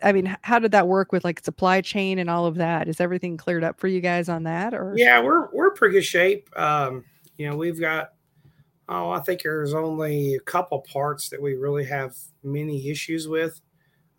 [0.03, 2.87] I mean, how did that work with like supply chain and all of that?
[2.87, 4.73] Is everything cleared up for you guys on that?
[4.73, 6.49] Or yeah, we're we're pretty good shape.
[6.57, 7.05] Um,
[7.37, 8.13] you know, we've got
[8.91, 13.59] oh, I think there's only a couple parts that we really have many issues with.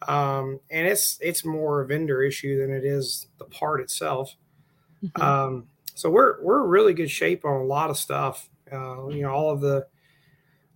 [0.08, 4.34] Um, and it's it's more a vendor issue than it is the part itself.
[5.04, 5.22] Mm-hmm.
[5.22, 8.48] Um, so we're we're really good shape on a lot of stuff.
[8.70, 9.86] Uh, you know, all of the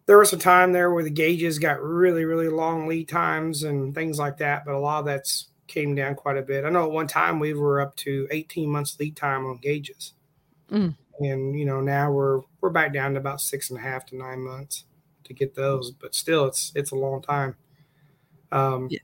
[0.07, 3.95] there was a time there where the gauges got really really long lead times and
[3.95, 6.65] things like that, but a lot of that's came down quite a bit.
[6.65, 10.13] I know at one time we were up to 18 months lead time on gauges,
[10.71, 10.95] mm.
[11.21, 14.17] and you know now we're we're back down to about six and a half to
[14.17, 14.85] nine months
[15.25, 17.57] to get those, but still it's it's a long time.
[18.53, 19.01] Um, yeah.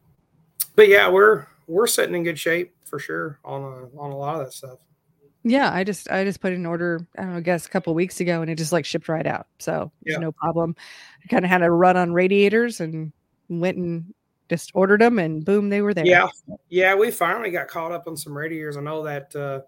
[0.76, 4.40] But yeah, we're we're sitting in good shape for sure on a, on a lot
[4.40, 4.78] of that stuff.
[5.44, 7.68] Yeah, I just I just put in an order, I don't know, I guess a
[7.68, 9.46] couple weeks ago and it just like shipped right out.
[9.58, 10.18] So yeah.
[10.18, 10.76] no problem.
[11.24, 13.12] I kind of had a run on radiators and
[13.48, 14.14] went and
[14.48, 16.06] just ordered them and boom, they were there.
[16.06, 16.28] Yeah.
[16.68, 18.76] Yeah, we finally got caught up on some radiators.
[18.76, 19.60] I know that uh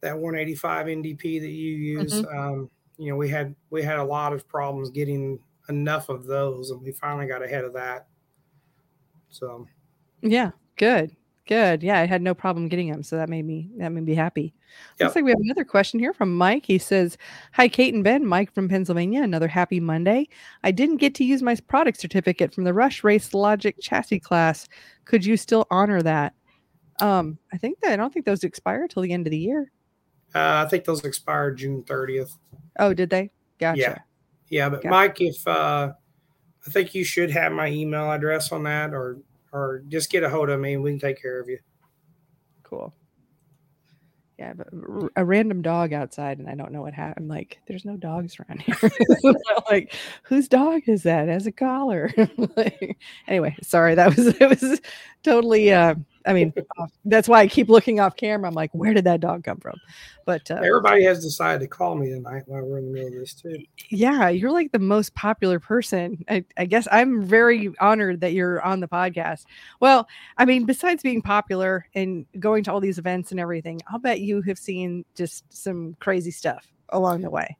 [0.00, 2.38] that 185 NDP that you use, mm-hmm.
[2.38, 5.38] um, you know, we had we had a lot of problems getting
[5.68, 8.06] enough of those and we finally got ahead of that.
[9.28, 9.66] So
[10.22, 11.14] yeah, good.
[11.46, 11.82] Good.
[11.82, 14.54] Yeah, I had no problem getting them, so that made me that made me happy.
[14.98, 15.06] Yep.
[15.06, 16.64] Looks like we have another question here from Mike.
[16.64, 17.18] He says,
[17.52, 18.24] "Hi, Kate and Ben.
[18.24, 19.22] Mike from Pennsylvania.
[19.22, 20.26] Another happy Monday.
[20.62, 24.68] I didn't get to use my product certificate from the Rush Race Logic chassis class.
[25.04, 26.32] Could you still honor that?
[27.00, 29.70] Um, I think that I don't think those expire till the end of the year.
[30.34, 32.34] Uh, I think those expire June thirtieth.
[32.78, 33.30] Oh, did they?
[33.58, 33.80] Gotcha.
[33.80, 33.98] Yeah,
[34.48, 34.68] yeah.
[34.70, 34.90] But gotcha.
[34.90, 35.92] Mike, if uh,
[36.66, 39.18] I think you should have my email address on that, or
[39.54, 41.58] or just get a hold of me and we can take care of you.
[42.64, 42.92] Cool.
[44.38, 44.66] Yeah, but
[45.14, 47.26] a random dog outside, and I don't know what happened.
[47.26, 48.76] I'm like, there's no dogs around here.
[49.70, 51.28] like, whose dog is that?
[51.28, 52.12] As a collar.
[52.56, 54.80] like, anyway, sorry, that was it was
[55.22, 55.94] totally uh,
[56.26, 56.52] I mean,
[57.04, 58.48] that's why I keep looking off camera.
[58.48, 59.78] I'm like, where did that dog come from?
[60.24, 63.14] But uh, everybody has decided to call me tonight while we're in the middle of
[63.14, 63.58] this too.
[63.90, 66.24] Yeah, you're like the most popular person.
[66.28, 69.44] I, I guess I'm very honored that you're on the podcast.
[69.80, 70.08] Well,
[70.38, 74.20] I mean, besides being popular and going to all these events and everything, I'll bet
[74.20, 77.56] you have seen just some crazy stuff along the way.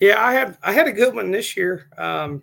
[0.00, 1.88] Yeah, I had I had a good one this year.
[1.98, 2.42] Um,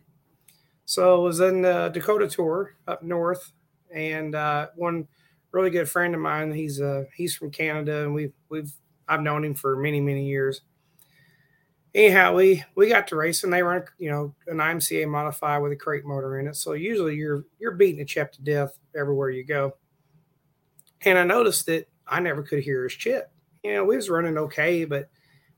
[0.86, 3.52] so I was in the Dakota tour up north,
[3.92, 5.08] and uh, one
[5.56, 6.52] really good friend of mine.
[6.52, 8.72] He's uh he's from Canada, and we've we've
[9.08, 10.62] I've known him for many many years.
[11.96, 15.72] Anyhow, we we got to race, and they run you know an IMCA modified with
[15.72, 16.58] a crate motor in it.
[16.58, 19.74] So usually you're you're beating a chip to death everywhere you go.
[21.02, 23.32] And I noticed that I never could hear his chip.
[23.64, 25.10] You know, we was running okay, but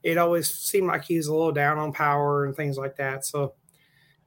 [0.04, 3.26] it always seemed like he was a little down on power and things like that.
[3.26, 3.56] So,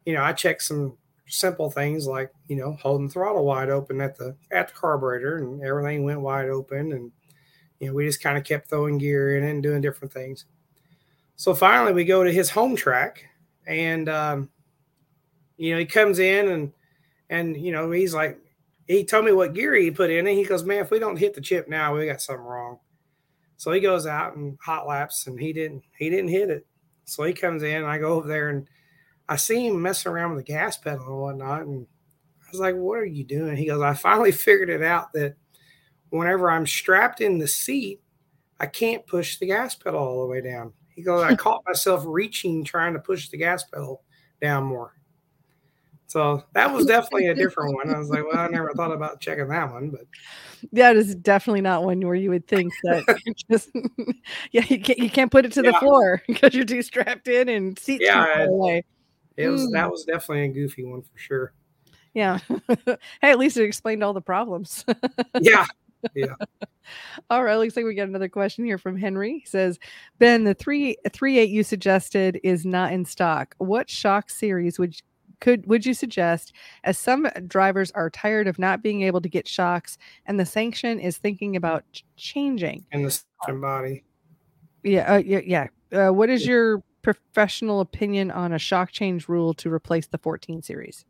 [0.05, 0.97] you know, I checked some
[1.31, 5.63] simple things like you know holding throttle wide open at the at the carburetor and
[5.63, 7.13] everything went wide open and
[7.79, 10.45] you know we just kind of kept throwing gear in and doing different things.
[11.37, 13.25] So finally we go to his home track
[13.67, 14.51] and um,
[15.57, 16.73] you know he comes in and
[17.31, 18.39] and you know he's like
[18.87, 21.17] he told me what gear he put in and he goes man if we don't
[21.17, 22.79] hit the chip now we got something wrong.
[23.57, 26.67] So he goes out and hot laps and he didn't he didn't hit it.
[27.05, 28.67] So he comes in and i go over there and
[29.31, 31.87] I see him messing around with the gas pedal and whatnot, and
[32.43, 33.57] I was like, what are you doing?
[33.57, 35.37] He goes, I finally figured it out that
[36.11, 38.03] whenever I'm strapped in the seat,
[38.59, 40.73] I can't push the gas pedal all the way down.
[40.97, 44.03] He goes, I caught myself reaching, trying to push the gas pedal
[44.43, 44.95] down more.
[46.09, 47.95] So that was definitely a different one.
[47.95, 50.07] I was like, well, I never thought about checking that one, but
[50.73, 53.17] that is definitely not one where you would think that
[53.49, 53.71] just
[54.51, 57.49] yeah, you can't you can't put it to the floor because you're too strapped in
[57.49, 58.83] and seats yeah, away.
[59.37, 59.73] It was mm.
[59.73, 61.53] that was definitely a goofy one for sure.
[62.15, 62.39] Yeah.
[62.87, 64.85] hey, at least it explained all the problems.
[65.41, 65.67] yeah.
[66.15, 66.35] Yeah.
[67.31, 67.57] all right.
[67.57, 69.41] Looks like we got another question here from Henry.
[69.41, 69.79] He says,
[70.19, 73.55] Ben, the three three eight you suggested is not in stock.
[73.59, 74.97] What shock series would
[75.41, 76.53] could would you suggest
[76.85, 81.01] as some drivers are tired of not being able to get shocks and the sanction
[81.01, 81.85] is thinking about
[82.17, 84.05] changing and the body
[84.83, 89.55] yeah uh, yeah yeah uh, what is your professional opinion on a shock change rule
[89.55, 91.05] to replace the 14 series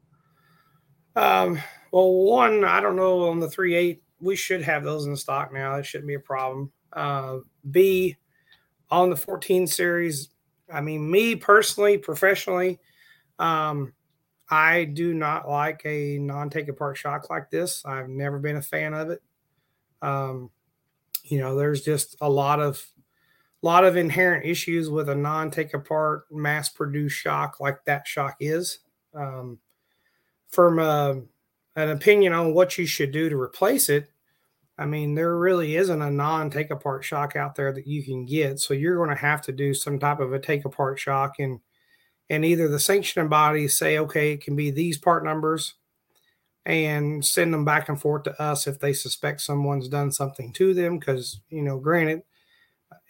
[1.16, 1.58] um
[1.92, 5.52] well one i don't know on the 3 8, we should have those in stock
[5.52, 7.38] now it shouldn't be a problem uh
[7.70, 8.16] b
[8.90, 10.30] on the 14 series
[10.72, 12.78] i mean me personally professionally
[13.38, 13.92] um
[14.50, 17.84] I do not like a non-take apart shock like this.
[17.86, 19.22] I've never been a fan of it.
[20.02, 20.50] Um,
[21.22, 22.84] you know, there's just a lot of
[23.62, 28.78] lot of inherent issues with a non-take apart mass-produced shock like that shock is.
[29.14, 29.58] Um,
[30.48, 31.14] from a, uh,
[31.76, 34.10] an opinion on what you should do to replace it,
[34.76, 38.60] I mean, there really isn't a non-take apart shock out there that you can get.
[38.60, 41.60] So you're going to have to do some type of a take apart shock and
[42.30, 45.74] and either the sanctioning bodies say, okay, it can be these part numbers
[46.64, 50.72] and send them back and forth to us if they suspect someone's done something to
[50.72, 50.98] them.
[50.98, 52.22] Because, you know, granted,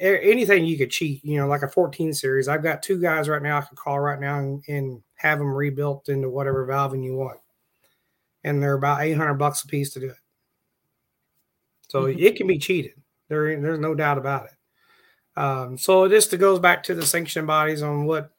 [0.00, 3.42] anything you could cheat, you know, like a 14 series, I've got two guys right
[3.42, 7.14] now I could call right now and, and have them rebuilt into whatever valving you
[7.14, 7.38] want.
[8.42, 10.16] And they're about 800 bucks a piece to do it.
[11.88, 12.18] So mm-hmm.
[12.18, 12.92] it can be cheated.
[13.28, 15.40] There, there's no doubt about it.
[15.40, 18.30] Um, so this goes back to the sanction bodies on what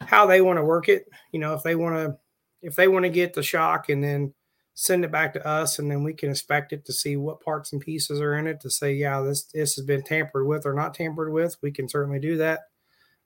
[0.00, 1.06] how they want to work it.
[1.32, 2.18] You know, if they want to
[2.62, 4.34] if they want to get the shock and then
[4.74, 7.72] send it back to us and then we can inspect it to see what parts
[7.72, 10.74] and pieces are in it to say yeah this this has been tampered with or
[10.74, 11.56] not tampered with.
[11.62, 12.60] We can certainly do that.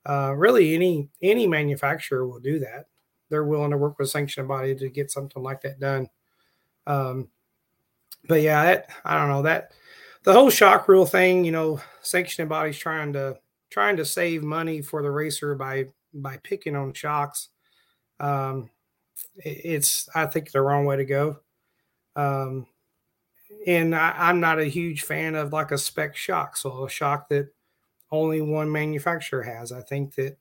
[0.04, 2.87] Uh, really any any manufacturer will do that.
[3.30, 6.08] They're willing to work with sanctioned body to get something like that done.
[6.87, 7.28] Um,
[8.26, 9.70] but yeah that i don't know that
[10.24, 13.38] the whole shock rule thing you know sanctioned bodies trying to
[13.70, 17.48] trying to save money for the racer by by picking on shocks.
[18.20, 18.70] Um,
[19.37, 21.40] it's I think the wrong way to go.
[22.16, 22.66] Um,
[23.66, 27.28] and I, am not a huge fan of like a spec shock, so a shock
[27.28, 27.48] that
[28.11, 29.72] only one manufacturer has.
[29.72, 30.37] I think that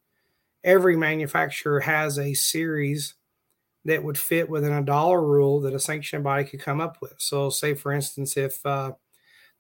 [0.64, 3.16] every manufacturer has a series
[3.86, 7.16] that would fit within a dollar rule that a sanctioned body could come up with.
[7.18, 8.92] So, say for instance, if uh,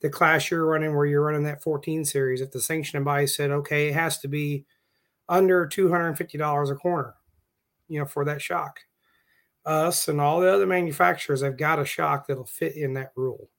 [0.01, 3.51] the class you're running, where you're running that 14 series, if the sanctioned body said,
[3.51, 4.65] okay, it has to be
[5.29, 7.15] under $250 a corner,
[7.87, 8.81] you know, for that shock.
[9.67, 13.49] Us and all the other manufacturers have got a shock that'll fit in that rule.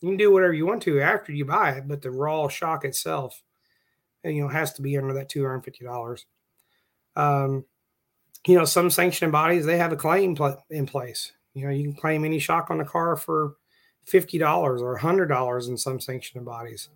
[0.00, 2.84] You can do whatever you want to after you buy it, but the raw shock
[2.84, 3.42] itself,
[4.22, 6.24] you know, has to be under that $250.
[7.16, 7.64] Um,
[8.46, 11.32] you know, some sanctioning bodies, they have a claim pl- in place.
[11.54, 13.54] You know, you can claim any shock on the car for
[14.06, 16.90] $50 or $100 in some sanctioning bodies.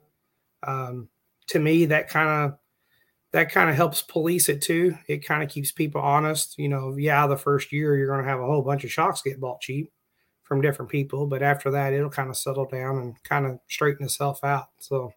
[0.63, 1.09] Um,
[1.47, 2.59] to me, that kind of
[3.33, 4.97] that kind of helps police it too.
[5.07, 6.59] It kind of keeps people honest.
[6.59, 9.23] You know, yeah, the first year you're going to have a whole bunch of shocks
[9.23, 9.93] get bought cheap
[10.43, 14.05] from different people, but after that, it'll kind of settle down and kind of straighten
[14.05, 14.67] itself out.
[14.81, 15.13] So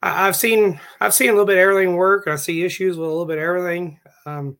[0.00, 2.28] I, have seen I've seen a little bit of everything work.
[2.28, 3.98] I see issues with a little bit of everything.
[4.26, 4.56] Um,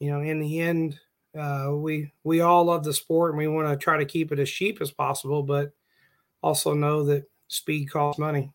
[0.00, 1.00] you know, in the end,
[1.38, 4.38] uh, we we all love the sport and we want to try to keep it
[4.38, 5.72] as cheap as possible, but
[6.42, 8.52] also know that speed costs money.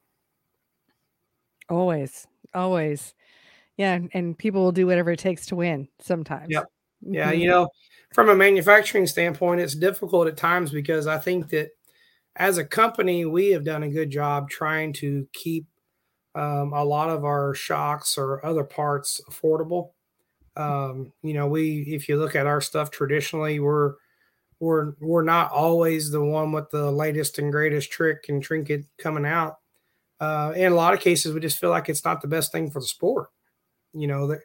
[1.70, 3.15] Always, always.
[3.78, 6.48] Yeah, and people will do whatever it takes to win sometimes.
[6.50, 6.66] Yep.
[7.02, 7.42] Yeah, mm-hmm.
[7.42, 7.70] you know,
[8.14, 11.70] from a manufacturing standpoint, it's difficult at times because I think that
[12.36, 15.66] as a company, we have done a good job trying to keep
[16.34, 19.92] um, a lot of our shocks or other parts affordable.
[20.58, 23.96] Um, you know, we if you look at our stuff traditionally, we're
[24.60, 29.26] we're we're not always the one with the latest and greatest trick and trinket coming
[29.26, 29.58] out.
[30.20, 32.72] Uh, in a lot of cases, we just feel like it's not the best thing
[32.72, 33.30] for the sport.
[33.96, 34.42] You know, that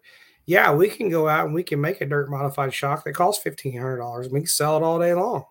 [0.46, 3.42] yeah, we can go out and we can make a dirt modified shock that costs
[3.42, 4.28] fifteen hundred dollars.
[4.28, 5.44] We can sell it all day long.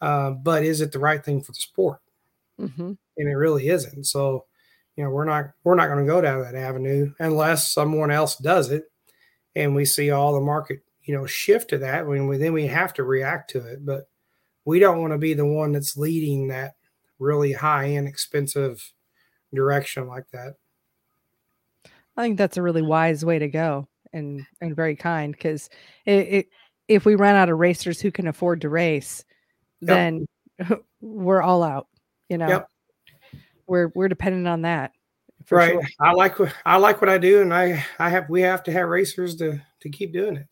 [0.00, 2.00] Uh, but is it the right thing for the sport?
[2.58, 2.92] Mm-hmm.
[3.18, 4.04] And it really isn't.
[4.04, 4.46] So,
[4.96, 8.36] you know, we're not we're not going to go down that avenue unless someone else
[8.36, 8.84] does it,
[9.54, 12.68] and we see all the market you know, shift to that when we then we
[12.68, 13.84] have to react to it.
[13.84, 14.08] But
[14.64, 16.74] we don't want to be the one that's leading that
[17.18, 18.92] really high end expensive
[19.52, 20.54] direction like that.
[22.20, 25.70] I think that's a really wise way to go and and very kind because
[26.88, 29.24] if we run out of racers who can afford to race,
[29.80, 29.88] yep.
[29.88, 30.26] then
[31.00, 31.86] we're all out.
[32.28, 32.68] You know, yep.
[33.66, 34.92] we're we're dependent on that.
[35.50, 35.72] right.
[35.72, 35.82] Sure.
[36.00, 38.88] I like I like what I do, and I I have we have to have
[38.88, 40.46] racers to to keep doing it.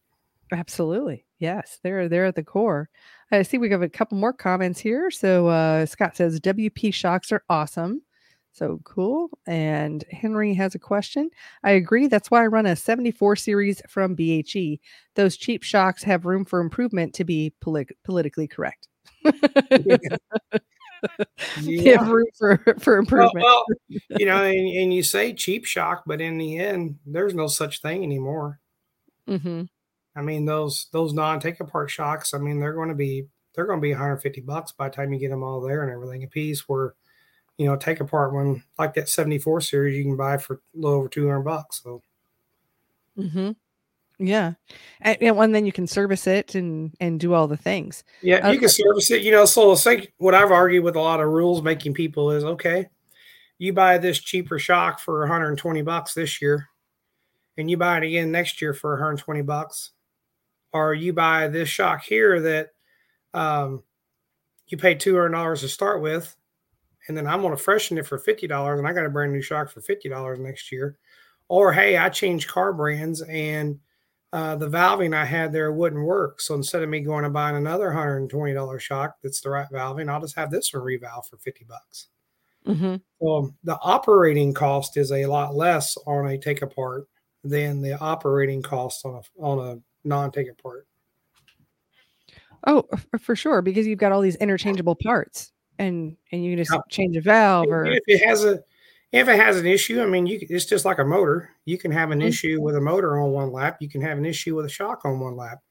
[0.51, 1.27] Absolutely.
[1.39, 2.89] Yes, they're they're at the core.
[3.31, 5.11] I see we have a couple more comments here.
[5.11, 8.03] So uh, Scott says WP shocks are awesome.
[8.53, 9.31] So cool.
[9.47, 11.31] And Henry has a question.
[11.63, 12.09] I agree.
[12.09, 14.81] That's why I run a 74 series from BHE.
[15.15, 18.89] Those cheap shocks have room for improvement to be polit- politically correct.
[21.63, 21.99] yeah.
[21.99, 23.45] have room for, for improvement.
[23.45, 27.35] Well, well you know, and, and, you say cheap shock, but in the end, there's
[27.35, 28.61] no such thing anymore.
[29.29, 29.65] Mm-hmm.
[30.17, 32.35] I mean, those those non take apart shocks.
[32.35, 35.13] I mean, they're going to be they're going to be 150 bucks by the time
[35.13, 36.69] you get them all there and everything a piece.
[36.69, 36.95] Where
[37.59, 40.99] you know, take apart one like that 74 series you can buy for a little
[40.99, 41.83] over 200 bucks.
[41.83, 42.03] So,
[43.19, 43.51] mm-hmm.
[44.19, 44.55] yeah.
[45.01, 48.05] And, and then you can service it and, and do all the things.
[48.23, 48.51] Yeah.
[48.51, 51.21] You can service it, you know, so I think what I've argued with a lot
[51.21, 52.87] of rules making people is okay,
[53.59, 56.69] you buy this cheaper shock for 120 bucks this year
[57.57, 59.91] and you buy it again next year for 120 bucks
[60.73, 62.69] or you buy this shock here that
[63.35, 63.83] um,
[64.69, 66.37] you pay $200 to start with
[67.09, 69.33] and then I'm going to freshen it for fifty dollars, and I got a brand
[69.33, 70.97] new shock for fifty dollars next year.
[71.49, 73.81] Or hey, I changed car brands and
[74.33, 76.43] uh, the valving I had there wouldn't work.
[76.43, 79.51] So instead of me going and buying another hundred and twenty dollar shock that's the
[79.51, 82.09] right valving, I'll just have this one revalve for fifty bucks.
[82.67, 82.97] Mm-hmm.
[83.23, 87.09] So the operating cost is a lot less on a take apart
[87.43, 90.87] than the operating cost on a on a non take apart.
[92.67, 92.85] Oh,
[93.21, 97.17] for sure, because you've got all these interchangeable parts and and you can just change
[97.17, 98.63] a valve or if it has a
[99.11, 101.51] if it has an issue, I mean, you it's just like a motor.
[101.65, 102.29] You can have an mm-hmm.
[102.29, 103.79] issue with a motor on one lap.
[103.81, 105.63] You can have an issue with a shock on one lap.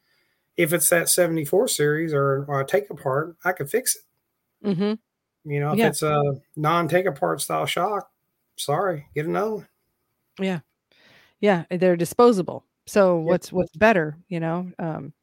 [0.56, 4.68] If it's that 74 series or, or a take apart, I could fix it.
[4.68, 5.52] Mm-hmm.
[5.52, 5.88] You know, if yeah.
[5.88, 8.10] it's a non take apart style shock,
[8.56, 9.68] sorry, get another one.
[10.40, 10.60] Yeah.
[11.40, 11.66] Yeah.
[11.70, 12.66] They're disposable.
[12.88, 14.72] So what's what's better, you know?
[14.80, 15.14] Um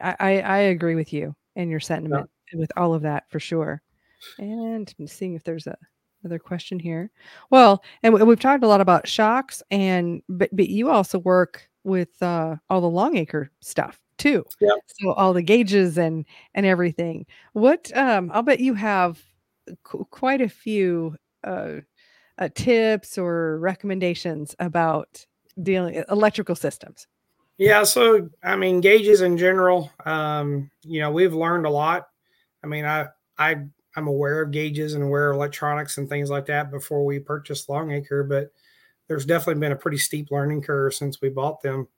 [0.00, 2.58] I, I, I agree with you and your sentiment yeah.
[2.58, 3.80] with all of that for sure.
[4.38, 5.76] And I'm seeing if there's a
[6.22, 7.10] another question here.
[7.50, 12.20] Well, and we've talked a lot about shocks, and but but you also work with
[12.22, 14.44] uh, all the Longacre stuff too.
[14.60, 14.70] Yeah.
[14.86, 17.26] So all the gauges and and everything.
[17.52, 19.22] What um, I'll bet you have
[19.84, 21.76] qu- quite a few uh,
[22.38, 25.24] uh, tips or recommendations about
[25.62, 27.06] dealing electrical systems.
[27.58, 32.08] Yeah, so I mean gauges in general, um, you know, we've learned a lot.
[32.62, 33.64] I mean, I I
[33.96, 37.68] I'm aware of gauges and aware of electronics and things like that before we purchased
[37.68, 38.52] Longacre, but
[39.08, 41.88] there's definitely been a pretty steep learning curve since we bought them.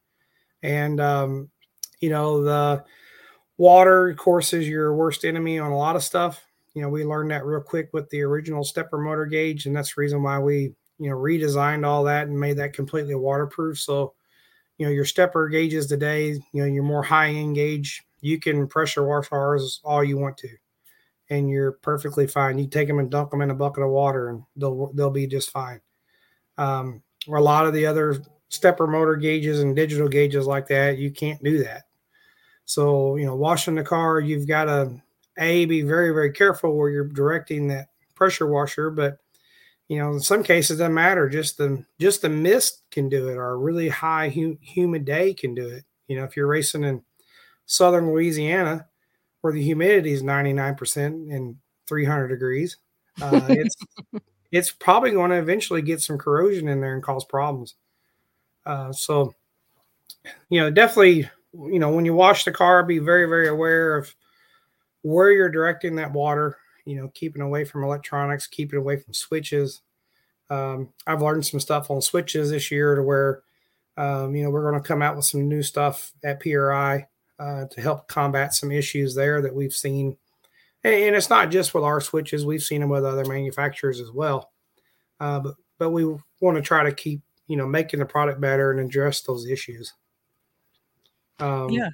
[0.62, 1.50] And um,
[2.00, 2.84] you know, the
[3.58, 6.42] water, of course, is your worst enemy on a lot of stuff.
[6.74, 9.94] You know, we learned that real quick with the original stepper motor gauge, and that's
[9.94, 13.78] the reason why we, you know, redesigned all that and made that completely waterproof.
[13.78, 14.14] So,
[14.78, 18.68] you know, your stepper gauges today, you know, your more high end gauge, you can
[18.68, 20.59] pressure wash ours all you want to
[21.30, 22.58] and you're perfectly fine.
[22.58, 25.26] You take them and dunk them in a bucket of water, and they'll they'll be
[25.26, 25.80] just fine.
[26.58, 30.98] Um, or a lot of the other stepper motor gauges and digital gauges like that,
[30.98, 31.84] you can't do that.
[32.64, 35.00] So you know, washing the car, you've got to
[35.38, 39.18] a be very very careful where you're directing that pressure washer, but
[39.88, 41.28] you know, in some cases, it doesn't matter.
[41.28, 45.34] Just the just the mist can do it, or a really high hu- humid day
[45.34, 45.84] can do it.
[46.06, 47.02] You know, if you're racing in
[47.66, 48.86] southern Louisiana,
[49.40, 50.96] where the humidity is 99%
[51.34, 52.76] and 300 degrees,
[53.22, 53.76] uh, it's
[54.52, 57.74] it's probably going to eventually get some corrosion in there and cause problems.
[58.66, 59.34] Uh, so,
[60.48, 64.14] you know, definitely, you know, when you wash the car, be very, very aware of
[65.02, 66.58] where you're directing that water.
[66.84, 69.82] You know, keeping away from electronics, keeping away from switches.
[70.48, 73.42] Um, I've learned some stuff on switches this year to where,
[73.96, 77.06] um, you know, we're going to come out with some new stuff at PRI
[77.40, 80.16] uh, to help combat some issues there that we've seen.
[80.84, 84.50] And, it's not just with our switches; we've seen them with other manufacturers as well.
[85.18, 86.04] Uh, but but we
[86.40, 89.92] want to try to keep you know making the product better and address those issues.
[91.38, 91.88] Um, yeah,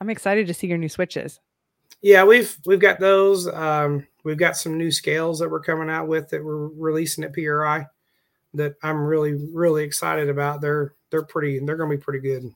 [0.00, 1.40] I'm excited to see your new switches.
[2.02, 3.48] Yeah, we've we've got those.
[3.48, 7.32] Um, we've got some new scales that we're coming out with that we're releasing at
[7.32, 7.86] PRI
[8.54, 10.60] that I'm really really excited about.
[10.60, 12.50] They're they're pretty they're going to be pretty good.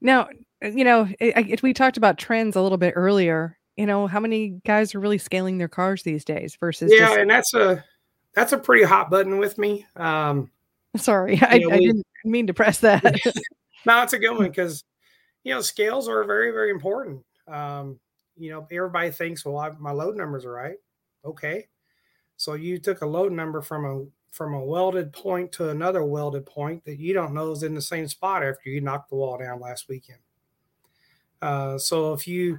[0.00, 0.28] Now,
[0.64, 3.58] you know, it, it, we talked about trends a little bit earlier.
[3.76, 7.18] You know, how many guys are really scaling their cars these days versus yeah, just,
[7.18, 7.84] and that's a
[8.34, 9.86] that's a pretty hot button with me.
[9.96, 10.50] Um,
[10.96, 13.02] sorry, I, know, I we, didn't mean to press that.
[13.86, 14.84] no, it's a good one because
[15.42, 17.24] you know scales are very very important.
[17.48, 17.98] Um,
[18.36, 20.76] you know, everybody thinks, well, I, my load numbers are right.
[21.24, 21.66] Okay,
[22.36, 24.04] so you took a load number from a
[24.34, 27.80] from a welded point to another welded point that you don't know is in the
[27.80, 30.18] same spot after you knocked the wall down last weekend.
[31.44, 32.58] Uh, so if you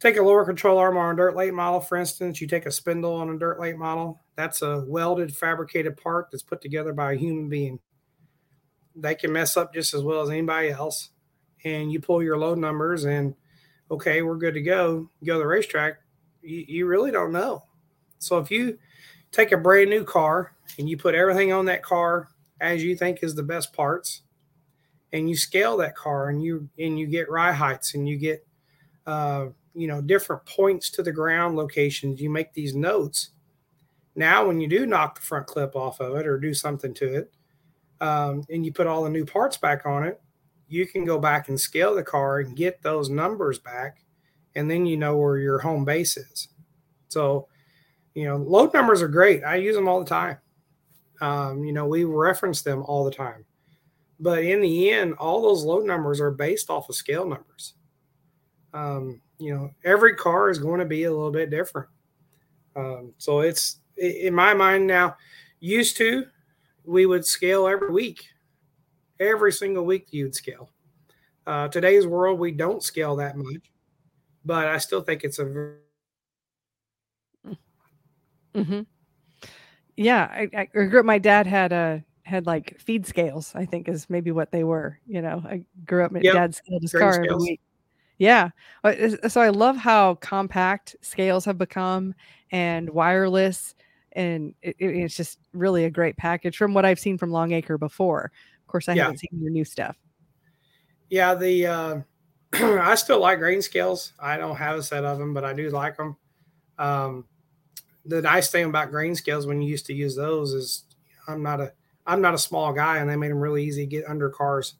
[0.00, 2.70] take a lower control arm on a dirt late model, for instance, you take a
[2.70, 7.12] spindle on a dirt late model, that's a welded fabricated part that's put together by
[7.12, 7.80] a human being.
[8.94, 11.08] They can mess up just as well as anybody else.
[11.64, 13.34] And you pull your load numbers and
[13.90, 15.08] okay, we're good to go.
[15.24, 15.94] Go to the racetrack,
[16.42, 17.64] you, you really don't know.
[18.18, 18.78] So if you
[19.32, 22.28] take a brand new car and you put everything on that car
[22.60, 24.20] as you think is the best parts,
[25.12, 28.46] and you scale that car and you and you get ride heights and you get
[29.06, 32.20] uh, you know different points to the ground locations.
[32.20, 33.30] You make these notes.
[34.14, 37.14] Now, when you do knock the front clip off of it or do something to
[37.14, 37.32] it,
[38.00, 40.20] um, and you put all the new parts back on it,
[40.68, 44.04] you can go back and scale the car and get those numbers back,
[44.54, 46.48] and then you know where your home base is.
[47.08, 47.48] So,
[48.14, 49.44] you know, load numbers are great.
[49.44, 50.38] I use them all the time.
[51.20, 53.44] Um, you know, we reference them all the time.
[54.20, 57.74] But in the end, all those load numbers are based off of scale numbers.
[58.74, 61.88] Um, you know, every car is going to be a little bit different.
[62.74, 65.16] Um, so it's in my mind now,
[65.60, 66.24] used to,
[66.84, 68.24] we would scale every week
[69.20, 70.70] every single week you'd scale.
[71.46, 73.70] Uh, today's world, we don't scale that much,
[74.44, 75.74] but I still think it's a.
[78.54, 78.80] Mm-hmm.
[79.96, 81.04] Yeah, I, I up.
[81.04, 83.52] My dad had a had like feed scales.
[83.54, 84.98] I think is maybe what they were.
[85.06, 86.12] You know, I grew up.
[86.12, 86.34] My yep.
[86.34, 87.60] dad scaled his car every week.
[88.18, 88.50] Yeah,
[88.82, 92.14] uh, so I love how compact scales have become
[92.50, 93.74] and wireless,
[94.12, 98.32] and it, it's just really a great package from what I've seen from Longacre before.
[98.62, 99.04] Of course, I yeah.
[99.04, 99.96] haven't seen your new stuff.
[101.10, 102.00] Yeah, the uh,
[102.52, 104.12] I still like grain scales.
[104.18, 106.16] I don't have a set of them, but I do like them.
[106.76, 107.24] Um,
[108.04, 110.84] the nice thing about grain scales when you used to use those is
[111.28, 111.72] I'm not a
[112.08, 114.74] I'm not a small guy, and they made them really easy to get under cars.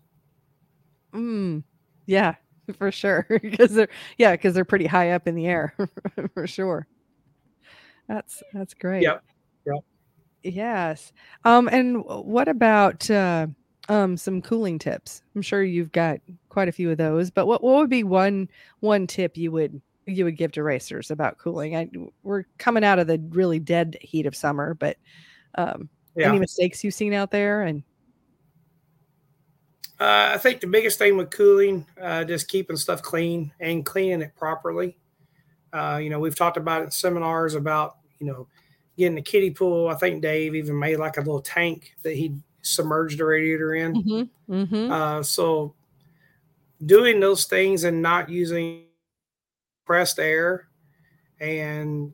[1.12, 1.62] Mm,
[2.06, 2.34] yeah,
[2.78, 3.26] for sure.
[3.42, 5.74] Because they're yeah, because they're pretty high up in the air,
[6.34, 6.88] for sure.
[8.08, 9.02] That's that's great.
[9.02, 9.22] Yep.
[9.66, 9.84] Yep.
[10.42, 11.12] Yes.
[11.44, 11.68] Um.
[11.68, 13.48] And what about uh,
[13.88, 15.22] um some cooling tips.
[15.34, 18.48] I'm sure you've got quite a few of those, but what what would be one
[18.80, 21.76] one tip you would you would give to racers about cooling?
[21.76, 21.90] I,
[22.22, 24.96] we're coming out of the really dead heat of summer, but
[25.56, 26.28] um, yeah.
[26.28, 27.62] any mistakes you've seen out there?
[27.62, 27.82] And
[30.00, 34.22] uh, I think the biggest thing with cooling, uh, just keeping stuff clean and cleaning
[34.22, 34.98] it properly.
[35.72, 38.48] Uh, you know, we've talked about it in seminars about you know
[38.96, 39.88] getting a kiddie pool.
[39.88, 43.94] I think Dave even made like a little tank that he submerged the radiator in.
[43.94, 44.54] Mm-hmm.
[44.54, 44.92] Mm-hmm.
[44.92, 45.74] Uh, so
[46.84, 48.84] doing those things and not using
[49.84, 50.68] pressed air
[51.40, 52.12] and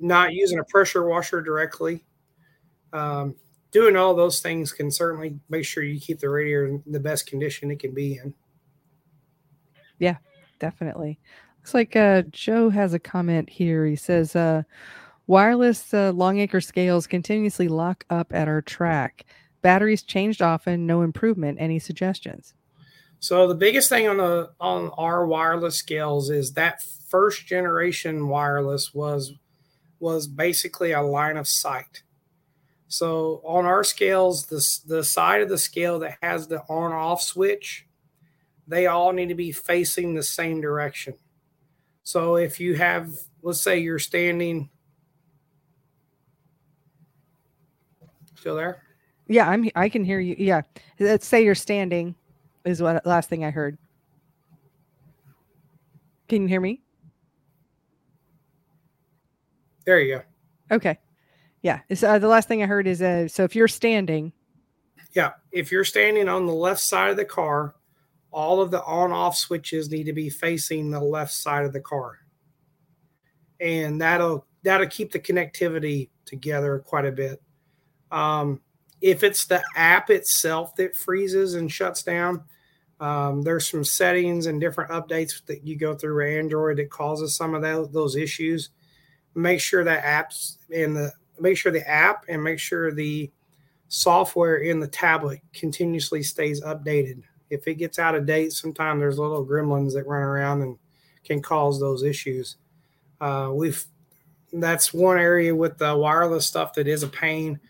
[0.00, 2.04] not using a pressure washer directly.
[2.92, 3.34] Um,
[3.70, 7.26] doing all those things can certainly make sure you keep the radiator in the best
[7.26, 8.34] condition it can be in.
[9.98, 10.16] Yeah,
[10.58, 11.18] definitely.
[11.58, 13.84] Looks like uh, Joe has a comment here.
[13.84, 14.62] He says, uh,
[15.26, 19.26] wireless uh, Longacre scales continuously lock up at our track.
[19.60, 21.58] Batteries changed often, no improvement.
[21.60, 22.54] Any suggestions?
[23.20, 28.94] So the biggest thing on the on our wireless scales is that first generation wireless
[28.94, 29.34] was
[29.98, 32.02] was basically a line of sight.
[32.88, 37.22] So on our scales, the the side of the scale that has the on off
[37.22, 37.86] switch,
[38.66, 41.14] they all need to be facing the same direction.
[42.02, 43.10] So if you have,
[43.42, 44.70] let's say you're standing,
[48.34, 48.82] still there?
[49.26, 49.68] Yeah, I'm.
[49.76, 50.34] I can hear you.
[50.38, 50.62] Yeah,
[50.98, 52.14] let's say you're standing.
[52.64, 53.76] Is what last thing I heard.
[56.28, 56.80] Can you hear me?
[59.84, 60.16] There you
[60.70, 60.76] go.
[60.76, 60.98] Okay.
[61.68, 61.80] Yeah.
[62.02, 64.32] Uh, the last thing I heard is uh, so if you're standing.
[65.12, 67.74] Yeah, if you're standing on the left side of the car,
[68.30, 72.20] all of the on-off switches need to be facing the left side of the car,
[73.60, 77.42] and that'll that'll keep the connectivity together quite a bit.
[78.10, 78.62] Um,
[79.02, 82.44] if it's the app itself that freezes and shuts down,
[82.98, 87.54] um, there's some settings and different updates that you go through Android that causes some
[87.54, 88.70] of that, those issues.
[89.34, 93.30] Make sure that apps and the make sure the app and make sure the
[93.88, 99.18] software in the tablet continuously stays updated If it gets out of date, sometimes there's
[99.18, 100.76] little gremlins that run around and
[101.24, 102.56] can cause those issues.
[103.20, 103.84] Uh, we've
[104.52, 107.60] that's one area with the wireless stuff that is a pain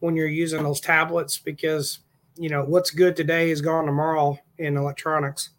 [0.00, 2.00] when you're using those tablets because
[2.36, 5.50] you know what's good today is gone tomorrow in electronics,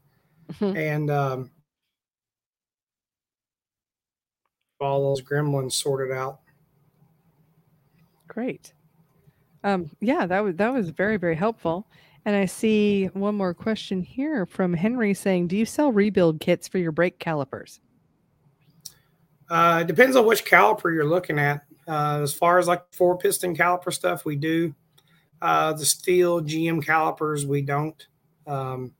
[0.54, 0.78] mm-hmm.
[0.78, 1.52] and um,
[4.80, 6.40] all those gremlins sorted out.
[8.30, 8.72] Great.
[9.66, 11.86] Um, yeah, that was that was very very helpful.
[12.26, 16.68] And I see one more question here from Henry saying, "Do you sell rebuild kits
[16.68, 17.82] for your brake calipers?"
[19.50, 21.66] Uh, it depends on which caliper you're looking at.
[21.88, 24.74] Uh, as far as like four piston caliper stuff, we do.
[25.42, 28.08] Uh, the steel GM calipers, we don't.
[28.46, 28.94] Um,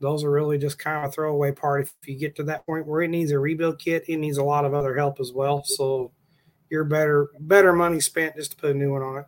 [0.00, 1.84] those are really just kind of throwaway part.
[1.84, 4.44] If you get to that point where it needs a rebuild kit, it needs a
[4.44, 5.64] lot of other help as well.
[5.64, 6.12] So
[6.70, 9.26] you're better better money spent just to put a new one on it.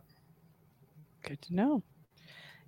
[1.23, 1.83] Good to know.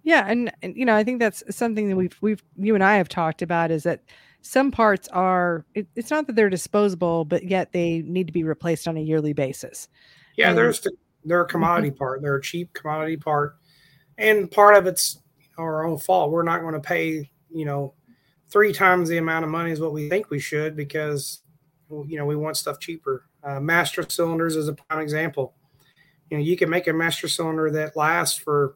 [0.03, 2.95] Yeah, and, and you know, I think that's something that we've we've you and I
[2.95, 4.03] have talked about is that
[4.41, 8.43] some parts are it, it's not that they're disposable, but yet they need to be
[8.43, 9.87] replaced on a yearly basis.
[10.37, 10.91] Yeah, and, there's the,
[11.23, 11.97] they're a commodity mm-hmm.
[11.97, 12.21] part.
[12.21, 13.57] They're a cheap commodity part,
[14.17, 15.19] and part of it's
[15.57, 16.31] our own fault.
[16.31, 17.93] We're not going to pay you know
[18.49, 21.41] three times the amount of money as what we think we should because
[21.89, 23.25] you know we want stuff cheaper.
[23.43, 25.55] Uh, master cylinders is a prime example.
[26.29, 28.75] You know, you can make a master cylinder that lasts for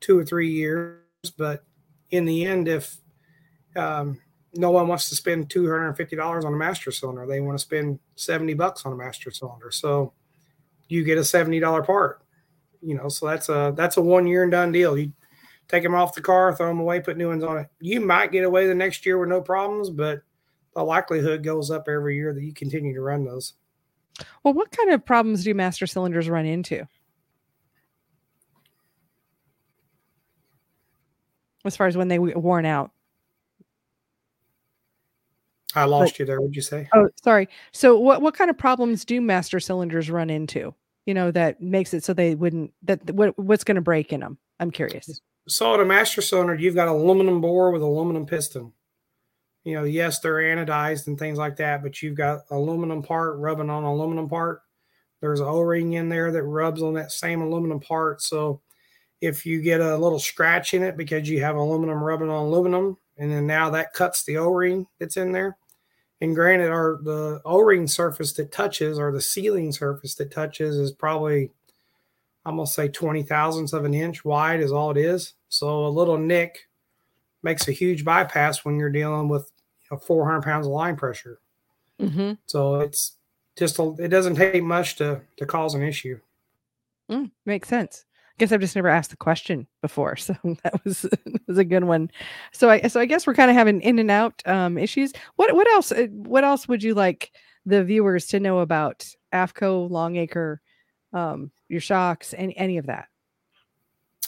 [0.00, 1.02] two or three years,
[1.36, 1.64] but
[2.10, 2.96] in the end, if
[3.76, 4.20] um,
[4.54, 7.40] no one wants to spend two hundred and fifty dollars on a master cylinder, they
[7.40, 9.70] want to spend seventy bucks on a master cylinder.
[9.70, 10.12] So
[10.88, 12.22] you get a seventy dollar part.
[12.82, 14.96] You know, so that's a that's a one year and done deal.
[14.96, 15.12] You
[15.68, 17.68] take them off the car, throw them away, put new ones on it.
[17.80, 20.22] You might get away the next year with no problems, but
[20.74, 23.54] the likelihood goes up every year that you continue to run those.
[24.42, 26.86] Well, what kind of problems do master cylinders run into?
[31.64, 32.90] As far as when they worn out.
[35.74, 36.40] I lost but, you there.
[36.40, 36.88] What'd you say?
[36.94, 37.48] Oh, sorry.
[37.72, 40.74] So, what what kind of problems do master cylinders run into?
[41.06, 42.72] You know that makes it so they wouldn't.
[42.82, 44.38] That what what's going to break in them?
[44.58, 45.20] I'm curious.
[45.48, 48.72] So, at a master cylinder, you've got aluminum bore with aluminum piston
[49.64, 53.70] you know, yes, they're anodized and things like that, but you've got aluminum part rubbing
[53.70, 54.62] on aluminum part.
[55.20, 58.22] There's an O-ring in there that rubs on that same aluminum part.
[58.22, 58.62] So
[59.20, 62.96] if you get a little scratch in it because you have aluminum rubbing on aluminum,
[63.18, 65.58] and then now that cuts the O-ring that's in there.
[66.22, 70.92] And granted, our the O-ring surface that touches or the sealing surface that touches is
[70.92, 71.50] probably
[72.44, 75.34] I'm gonna say 20 thousandths of an inch wide is all it is.
[75.48, 76.68] So a little nick
[77.42, 79.50] makes a huge bypass when you're dealing with
[79.82, 81.40] you know, 400 pounds of line pressure.
[82.00, 82.32] Mm-hmm.
[82.46, 83.16] So it's
[83.56, 86.18] just a, it doesn't take much to to cause an issue.
[87.10, 88.04] Mm, makes sense.
[88.14, 91.06] I guess I've just never asked the question before, so that was
[91.46, 92.10] was a good one.
[92.52, 95.12] So I so I guess we're kind of having in and out um, issues.
[95.36, 97.32] What what else uh, what else would you like
[97.66, 100.60] the viewers to know about AFCO Longacre,
[101.12, 103.08] um, your shocks, and any of that?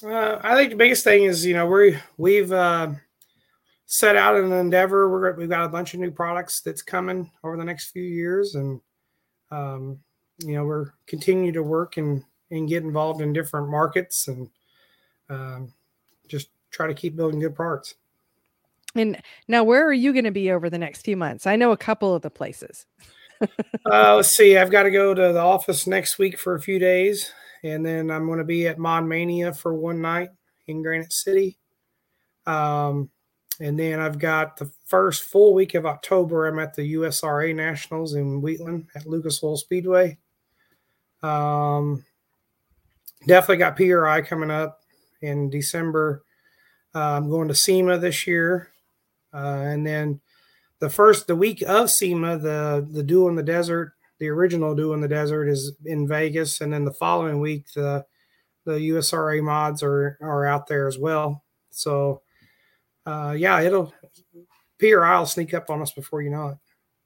[0.05, 2.91] Uh, I think the biggest thing is you know we we've uh,
[3.93, 5.09] set out an endeavor.
[5.11, 8.55] We're we've got a bunch of new products that's coming over the next few years,
[8.55, 8.81] and
[9.51, 9.99] um,
[10.39, 14.49] you know we're continue to work and and get involved in different markets and
[15.29, 15.73] um,
[16.29, 17.95] just try to keep building good parts.
[18.95, 21.47] And now, where are you going to be over the next few months?
[21.47, 22.85] I know a couple of the places.
[23.91, 24.59] uh, let's see.
[24.59, 27.33] I've got to go to the office next week for a few days
[27.65, 30.31] and then I'm going to be at Mod Mania for one night
[30.67, 31.59] in Granite City.
[32.47, 33.11] Um,
[33.61, 36.47] and then I've got the first full week of October.
[36.47, 40.19] I'm at the USRA Nationals in Wheatland at Lucas Oil Speedway.
[41.23, 42.05] Um,
[43.27, 44.81] definitely got PRI coming up
[45.21, 46.25] in December.
[46.95, 48.71] Uh, I'm going to SEMA this year,
[49.33, 50.21] uh, and then
[50.79, 54.95] the first the week of SEMA, the the Duel in the Desert the original Duel
[54.95, 58.07] in the Desert is in Vegas, and then the following week the
[58.65, 61.43] the USRA mods are are out there as well.
[61.71, 62.23] So
[63.07, 63.93] uh, yeah, it'll
[64.79, 66.59] PRI will sneak up on us before you know it.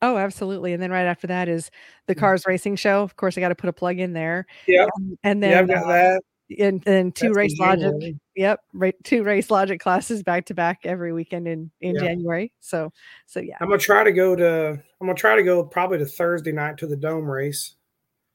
[0.03, 0.73] Oh, absolutely.
[0.73, 1.71] And then right after that is
[2.07, 2.19] the mm.
[2.19, 3.03] Cars Racing Show.
[3.03, 4.47] Of course, I got to put a plug in there.
[4.67, 4.85] Yeah.
[4.85, 6.23] Um, and then yeah, I've got uh, that
[6.59, 10.81] and then two That's race logic yep right two race logic classes back to back
[10.85, 12.01] every weekend in in yeah.
[12.01, 12.93] january so
[13.27, 14.71] so yeah i'm gonna try to go to
[15.01, 17.75] i'm gonna try to go probably to thursday night to the dome race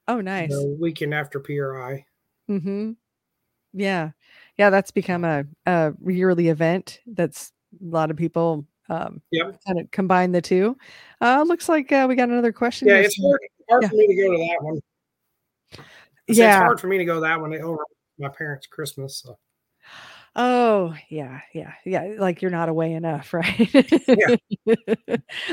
[0.08, 2.04] oh nice the weekend after pri
[2.50, 2.92] mm-hmm
[3.72, 4.10] yeah
[4.58, 9.58] yeah that's become a, a yearly event that's a lot of people um yep.
[9.66, 10.76] kind of combine the two
[11.20, 13.40] uh looks like uh, we got another question yeah it's hard,
[13.70, 13.88] hard yeah.
[13.88, 14.80] for me to go to that one
[16.28, 17.84] yeah, it's hard for me to go that one over
[18.18, 19.18] my parents' Christmas.
[19.18, 19.36] So.
[20.34, 22.14] Oh, yeah, yeah, yeah.
[22.18, 23.74] Like you're not away enough, right?
[24.08, 24.36] Yeah.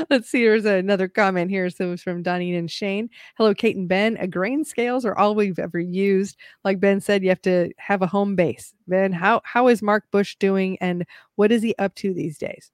[0.08, 0.40] Let's see.
[0.40, 1.68] Here's another comment here.
[1.68, 3.10] So it's from Donnie and Shane.
[3.36, 4.16] Hello, Kate and Ben.
[4.16, 6.38] A grain scales are all we've ever used.
[6.64, 8.72] Like Ben said, you have to have a home base.
[8.88, 11.04] Ben, how how is Mark Bush doing, and
[11.36, 12.70] what is he up to these days?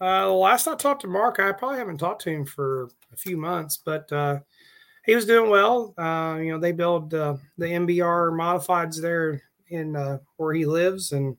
[0.00, 3.36] Uh, last I talked to Mark, I probably haven't talked to him for a few
[3.36, 4.40] months, but uh,
[5.04, 5.94] he was doing well.
[5.98, 11.12] Uh, you know, they build uh, the MBR modifieds there in uh, where he lives,
[11.12, 11.36] and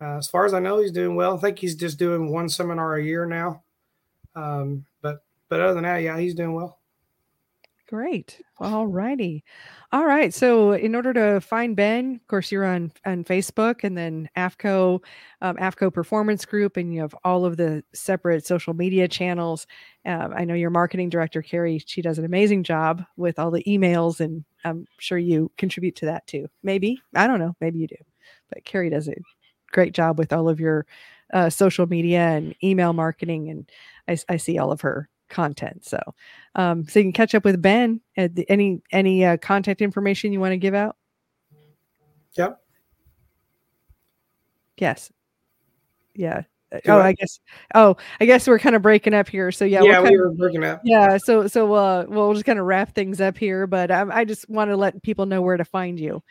[0.00, 1.36] uh, as far as I know, he's doing well.
[1.36, 3.62] I think he's just doing one seminar a year now.
[4.34, 6.81] Um, but but other than that, yeah, he's doing well.
[7.88, 8.40] Great.
[8.58, 9.44] All righty.
[9.92, 10.32] All right.
[10.32, 15.00] So, in order to find Ben, of course, you're on on Facebook, and then AFCO,
[15.42, 19.66] um, AFCO Performance Group, and you have all of the separate social media channels.
[20.06, 21.82] Um, I know your marketing director, Carrie.
[21.84, 26.06] She does an amazing job with all the emails, and I'm sure you contribute to
[26.06, 26.48] that too.
[26.62, 27.54] Maybe I don't know.
[27.60, 27.96] Maybe you do,
[28.48, 29.14] but Carrie does a
[29.70, 30.86] great job with all of your
[31.34, 33.70] uh, social media and email marketing, and
[34.08, 35.84] I, I see all of her content.
[35.84, 35.98] So,
[36.54, 38.00] um, so you can catch up with Ben.
[38.16, 40.96] At the, any any uh, contact information you want to give out?
[42.34, 42.60] Yep.
[44.78, 45.12] Yes.
[46.14, 46.42] Yeah.
[46.72, 47.40] Uh, oh, I guess.
[47.74, 49.52] Oh, I guess we're kind of breaking up here.
[49.52, 50.80] So yeah, yeah, we were breaking up.
[50.84, 53.66] Yeah, so so uh, we'll just kind of wrap things up here.
[53.66, 56.22] But um, I just want to let people know where to find you.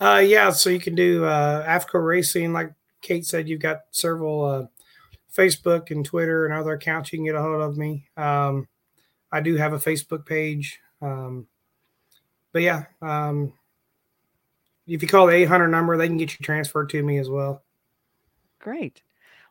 [0.00, 3.48] Uh, yeah, so you can do uh, AFCO Racing, like Kate said.
[3.48, 4.66] You've got several uh,
[5.36, 8.08] Facebook and Twitter and other accounts you can get a hold of me.
[8.16, 8.68] Um,
[9.30, 10.78] I do have a Facebook page.
[11.00, 11.46] Um,
[12.52, 13.52] but yeah, um,
[14.86, 17.62] if you call the 800 number, they can get you transferred to me as well.
[18.58, 19.02] Great.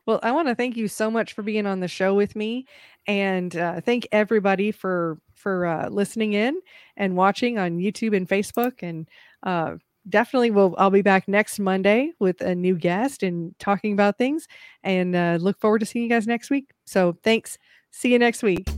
[0.06, 2.66] Well, I want to thank you so much for being on the show with me,
[3.06, 6.60] and uh, thank everybody for for uh, listening in
[6.96, 8.82] and watching on YouTube and Facebook.
[8.82, 9.08] And
[9.44, 9.76] uh,
[10.08, 14.46] definitely will I'll be back next Monday with a new guest and talking about things
[14.82, 16.70] and uh, look forward to seeing you guys next week.
[16.84, 17.58] So thanks.
[17.90, 18.68] See you next week.